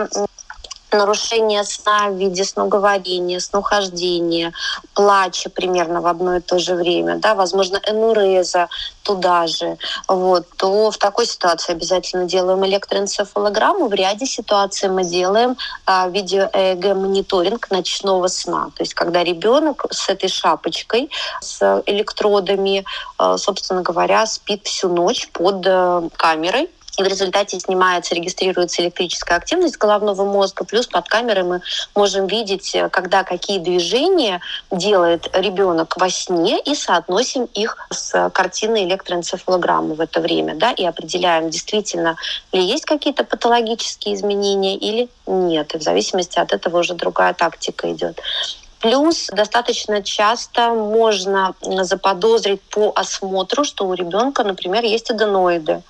нарушение 0.96 1.64
сна 1.64 2.10
в 2.10 2.18
виде 2.18 2.44
сноговорения, 2.44 3.40
снохождения, 3.40 4.54
плача 4.94 5.50
примерно 5.50 6.02
в 6.02 6.08
одно 6.08 6.38
и 6.38 6.40
то 6.42 6.60
же 6.60 6.76
время, 6.76 7.18
да, 7.18 7.36
возможно, 7.36 7.80
энуреза 7.88 8.70
туда 9.04 9.48
же, 9.48 9.78
вот, 10.08 10.48
то 10.58 10.90
в 10.90 10.98
такой 10.98 11.26
ситуации 11.28 11.74
обязательно 11.74 12.26
делаем 12.26 12.66
электроэнцефалограмму. 12.66 13.88
В 13.88 13.94
ряде 13.94 14.26
ситуаций 14.26 14.90
мы 14.90 15.04
делаем 15.04 15.56
а, 15.86 16.10
видео-ЭЭГ-мониторинг 16.10 17.70
ночного 17.70 18.28
сна. 18.28 18.72
То 18.76 18.84
есть 18.84 18.96
когда 18.96 19.24
ребенок 19.24 19.86
с 19.92 20.10
этой 20.10 20.30
шапочкой, 20.30 21.10
с 21.42 21.84
электродами, 21.86 22.84
а, 23.18 23.38
собственно 23.38 23.84
говоря, 23.84 24.26
спит 24.26 24.66
всю 24.66 24.90
ночь 24.90 25.30
под 25.32 25.66
а, 25.68 26.10
камерой, 26.18 26.70
и 26.98 27.04
в 27.04 27.08
результате 27.08 27.60
снимается, 27.60 28.16
регистрируется 28.16 28.82
электрическая 28.82 29.38
активность 29.38 29.78
головного 29.78 30.24
мозга, 30.24 30.64
плюс 30.64 30.88
под 30.88 31.08
камерой 31.08 31.44
мы 31.44 31.62
можем 31.94 32.28
видеть, 32.28 32.74
э, 32.76 32.90
когда 32.90 33.24
какие 33.24 33.60
движения 33.60 34.42
делает 34.72 35.30
ребенок 35.34 35.98
во 35.98 36.10
сне, 36.10 36.60
и 36.60 36.76
соотносим 36.76 37.46
их 37.54 37.78
с 37.92 38.30
картиной 38.30 38.86
электроэнцефалограммы 38.86 39.96
в 39.96 40.02
это 40.02 40.22
время, 40.22 40.56
да, 40.56 40.72
и 40.72 40.86
определяем, 40.86 41.50
действительно 41.50 42.16
ли 42.52 42.64
есть 42.64 42.86
какие-то 42.86 43.24
патологические 43.24 44.16
изменения 44.16 44.78
или 44.78 45.10
нет. 45.28 45.76
И 45.76 45.78
в 45.78 45.84
зависимости 45.84 46.40
от 46.40 46.54
этого 46.54 46.80
уже 46.80 46.94
другая 46.94 47.34
тактика 47.34 47.92
идет. 47.92 48.22
Плюс 48.86 49.30
достаточно 49.34 50.04
часто 50.04 50.70
можно 50.70 51.56
заподозрить 51.62 52.62
по 52.62 52.92
осмотру, 52.96 53.64
что 53.64 53.88
у 53.88 53.96
ребенка, 53.96 54.44
например, 54.44 54.84
есть 54.84 55.10
аденоиды. 55.10 55.82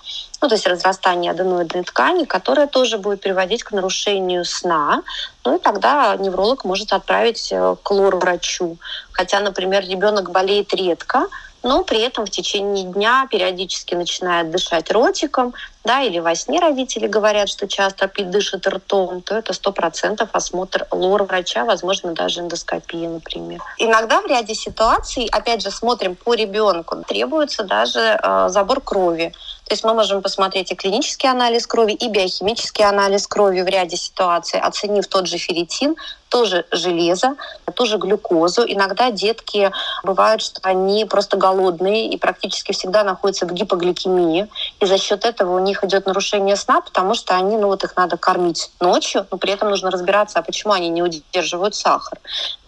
Ну, 0.45 0.49
то 0.49 0.53
есть 0.53 0.67
разрастание 0.67 1.31
аденоидной 1.31 1.83
ткани, 1.83 2.25
которое 2.25 2.67
тоже 2.67 2.99
будет 2.99 3.19
приводить 3.19 3.63
к 3.63 3.71
нарушению 3.71 4.45
сна. 4.45 5.01
Ну 5.43 5.55
и 5.55 5.59
тогда 5.59 6.15
невролог 6.17 6.65
может 6.65 6.93
отправить 6.93 7.51
э, 7.51 7.75
к 7.81 7.89
лор-врачу. 7.89 8.77
Хотя, 9.11 9.39
например, 9.39 9.81
ребенок 9.81 10.29
болеет 10.29 10.71
редко, 10.75 11.29
но 11.63 11.83
при 11.83 11.99
этом 12.01 12.27
в 12.27 12.29
течение 12.29 12.83
дня 12.85 13.27
периодически 13.31 13.95
начинает 13.95 14.51
дышать 14.51 14.91
ротиком, 14.91 15.55
да, 15.83 16.03
или 16.03 16.19
во 16.19 16.35
сне 16.35 16.59
родители 16.59 17.07
говорят, 17.07 17.49
что 17.49 17.67
часто 17.67 18.07
дышит 18.15 18.67
ртом, 18.67 19.23
то 19.23 19.35
это 19.35 19.51
сто 19.51 19.71
процентов 19.71 20.29
осмотр 20.33 20.85
лор-врача, 20.91 21.65
возможно, 21.65 22.13
даже 22.13 22.41
эндоскопия, 22.41 23.09
например. 23.09 23.61
Иногда 23.79 24.21
в 24.21 24.27
ряде 24.27 24.53
ситуаций, 24.53 25.27
опять 25.31 25.63
же, 25.63 25.71
смотрим 25.71 26.15
по 26.15 26.35
ребенку, 26.35 27.03
требуется 27.07 27.63
даже 27.63 27.99
э, 27.99 28.49
забор 28.49 28.81
крови. 28.81 29.33
То 29.65 29.73
есть 29.73 29.83
мы 29.83 29.93
можем 29.95 30.21
посмотреть 30.21 30.71
и 30.71 30.75
клинический 30.75 31.29
анализ 31.29 31.65
крови, 31.65 31.93
и 31.93 32.07
биохимический 32.07 32.85
анализ 32.85 33.27
крови 33.27 33.61
в 33.61 33.67
ряде 33.67 33.97
ситуаций, 33.97 34.59
оценив 34.59 35.07
тот 35.07 35.27
же 35.27 35.37
ферритин, 35.39 35.95
тоже 36.35 36.65
железо, 36.69 37.37
тоже 37.75 37.97
глюкозу. 37.97 38.65
Иногда 38.67 39.09
детки 39.09 39.71
бывают, 40.03 40.41
что 40.41 40.59
они 40.63 41.05
просто 41.05 41.37
голодные 41.37 42.09
и 42.09 42.17
практически 42.17 42.73
всегда 42.73 43.05
находятся 43.05 43.45
в 43.45 43.53
гипогликемии. 43.53 44.49
И 44.81 44.85
за 44.85 44.97
счет 44.97 45.23
этого 45.23 45.55
у 45.55 45.59
них 45.59 45.85
идет 45.85 46.05
нарушение 46.05 46.57
сна, 46.57 46.81
потому 46.81 47.15
что 47.15 47.35
они, 47.35 47.55
ну 47.55 47.67
вот 47.67 47.85
их 47.85 47.95
надо 47.95 48.17
кормить 48.17 48.69
ночью, 48.81 49.25
но 49.31 49.37
при 49.37 49.53
этом 49.53 49.69
нужно 49.69 49.91
разбираться, 49.91 50.39
а 50.39 50.41
почему 50.41 50.73
они 50.73 50.89
не 50.89 51.01
удерживают 51.01 51.73
сахар. 51.73 52.19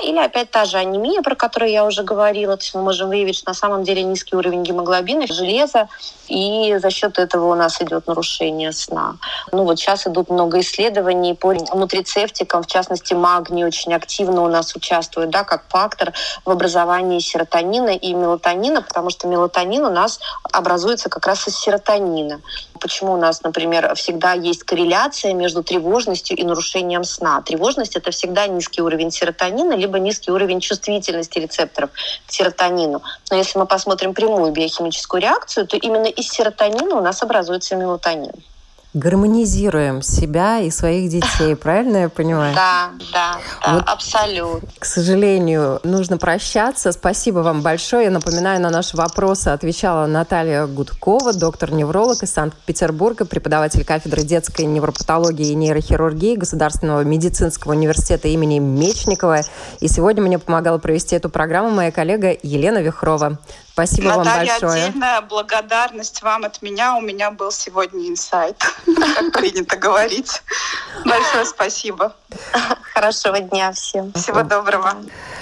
Или 0.01 0.19
опять 0.19 0.49
та 0.49 0.63
же 0.63 0.77
анемия, 0.77 1.21
про 1.21 1.35
которую 1.35 1.69
я 1.69 1.83
уже 1.83 2.03
говорила. 2.03 2.55
То 2.55 2.63
есть 2.63 2.73
мы 2.73 2.83
можем 2.83 3.09
выявить, 3.09 3.35
что 3.35 3.49
на 3.49 3.53
самом 3.53 3.83
деле 3.83 4.01
низкий 4.03 4.37
уровень 4.37 4.63
гемоглобина, 4.63 5.27
железа, 5.27 5.89
и 6.29 6.77
за 6.77 6.89
счет 6.89 7.19
этого 7.19 7.51
у 7.51 7.55
нас 7.55 7.81
идет 7.81 8.07
нарушение 8.07 8.71
сна. 8.71 9.17
Ну 9.51 9.63
вот 9.65 9.77
сейчас 9.77 10.07
идут 10.07 10.29
много 10.29 10.61
исследований 10.61 11.33
по 11.33 11.53
нутрицептикам, 11.53 12.63
в 12.63 12.67
частности 12.67 13.13
магний 13.13 13.56
очень 13.65 13.93
активно 13.93 14.43
у 14.43 14.47
нас 14.47 14.75
участвует, 14.75 15.29
да, 15.29 15.43
как 15.43 15.63
фактор 15.69 16.13
в 16.45 16.49
образовании 16.49 17.19
серотонина 17.19 17.89
и 17.89 18.13
мелатонина, 18.13 18.81
потому 18.81 19.09
что 19.09 19.27
мелатонин 19.27 19.85
у 19.85 19.89
нас 19.89 20.19
образуется 20.51 21.09
как 21.09 21.25
раз 21.25 21.47
из 21.47 21.57
серотонина. 21.57 22.41
Почему 22.79 23.13
у 23.13 23.17
нас, 23.17 23.41
например, 23.43 23.93
всегда 23.95 24.33
есть 24.33 24.63
корреляция 24.63 25.33
между 25.33 25.63
тревожностью 25.63 26.37
и 26.37 26.43
нарушением 26.43 27.03
сна? 27.03 27.41
Тревожность— 27.41 27.95
это 27.97 28.11
всегда 28.11 28.47
низкий 28.47 28.81
уровень 28.81 29.11
серотонина, 29.11 29.73
либо 29.73 29.99
низкий 29.99 30.31
уровень 30.31 30.59
чувствительности 30.59 31.39
рецепторов 31.39 31.89
к 32.27 32.31
серотонину. 32.31 33.01
Но 33.29 33.37
если 33.37 33.59
мы 33.59 33.65
посмотрим 33.65 34.13
прямую 34.13 34.51
биохимическую 34.51 35.21
реакцию, 35.21 35.67
то 35.67 35.77
именно 35.77 36.07
из 36.07 36.29
серотонина 36.29 36.95
у 36.95 37.01
нас 37.01 37.23
образуется 37.23 37.75
мелатонин 37.75 38.33
гармонизируем 38.97 40.01
себя 40.01 40.59
и 40.59 40.69
своих 40.69 41.09
детей, 41.09 41.55
правильно 41.61 41.97
я 41.97 42.09
понимаю? 42.09 42.55
Да, 42.55 42.89
да, 43.13 43.37
да, 43.65 43.73
вот, 43.73 43.83
абсолютно. 43.87 44.67
К 44.79 44.85
сожалению, 44.85 45.79
нужно 45.83 46.17
прощаться. 46.17 46.91
Спасибо 46.91 47.39
вам 47.39 47.61
большое. 47.61 48.05
Я 48.05 48.11
напоминаю, 48.11 48.59
на 48.61 48.69
наши 48.69 48.97
вопросы 48.97 49.49
отвечала 49.49 50.07
Наталья 50.07 50.65
Гудкова, 50.65 51.33
доктор-невролог 51.33 52.23
из 52.23 52.33
Санкт-Петербурга, 52.33 53.25
преподаватель 53.25 53.85
кафедры 53.85 54.23
детской 54.23 54.65
невропатологии 54.65 55.49
и 55.49 55.55
нейрохирургии 55.55 56.35
Государственного 56.35 57.01
медицинского 57.01 57.73
университета 57.73 58.27
имени 58.27 58.59
Мечникова. 58.59 59.41
И 59.79 59.87
сегодня 59.87 60.23
мне 60.23 60.39
помогала 60.39 60.77
провести 60.77 61.15
эту 61.15 61.29
программу 61.29 61.69
моя 61.69 61.91
коллега 61.91 62.35
Елена 62.41 62.79
Вихрова. 62.79 63.37
Спасибо 63.77 64.07
Наталья, 64.07 64.23
вам 64.23 64.61
большое. 64.61 64.85
отдельная 64.85 65.21
благодарность 65.21 66.23
вам 66.23 66.45
от 66.45 66.63
меня. 66.63 66.95
У 66.95 67.01
меня 67.01 67.29
был 67.29 67.51
сегодня 67.51 68.09
инсайт, 68.09 68.57
как 69.15 69.31
принято 69.33 69.77
говорить. 69.77 70.41
Большое 71.05 71.45
спасибо. 71.45 72.15
Хорошего 72.95 73.39
дня 73.39 73.71
всем. 73.73 74.11
Всего 74.13 74.41
доброго. 74.41 74.95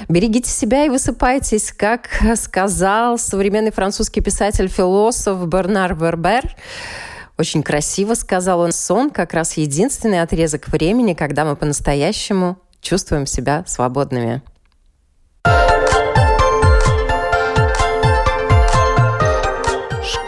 Берегите 0.10 0.50
себя 0.50 0.84
и 0.84 0.90
высыпайтесь, 0.90 1.72
как 1.72 2.10
сказал 2.36 3.18
современный 3.18 3.72
французский 3.72 4.20
писатель-философ 4.20 5.48
Бернар 5.48 5.96
Вербер. 5.96 6.58
Очень 7.38 7.64
красиво 7.64 8.16
сказал 8.16 8.60
он. 8.60 8.74
Сон 8.74 9.12
как 9.12 9.34
раз 9.34 9.54
единственный 9.54 10.22
отрезок 10.22 10.68
времени, 10.68 11.14
когда 11.14 11.46
мы 11.46 11.56
по-настоящему 11.56 12.58
чувствуем 12.82 13.28
себя 13.28 13.64
свободными. 13.66 14.42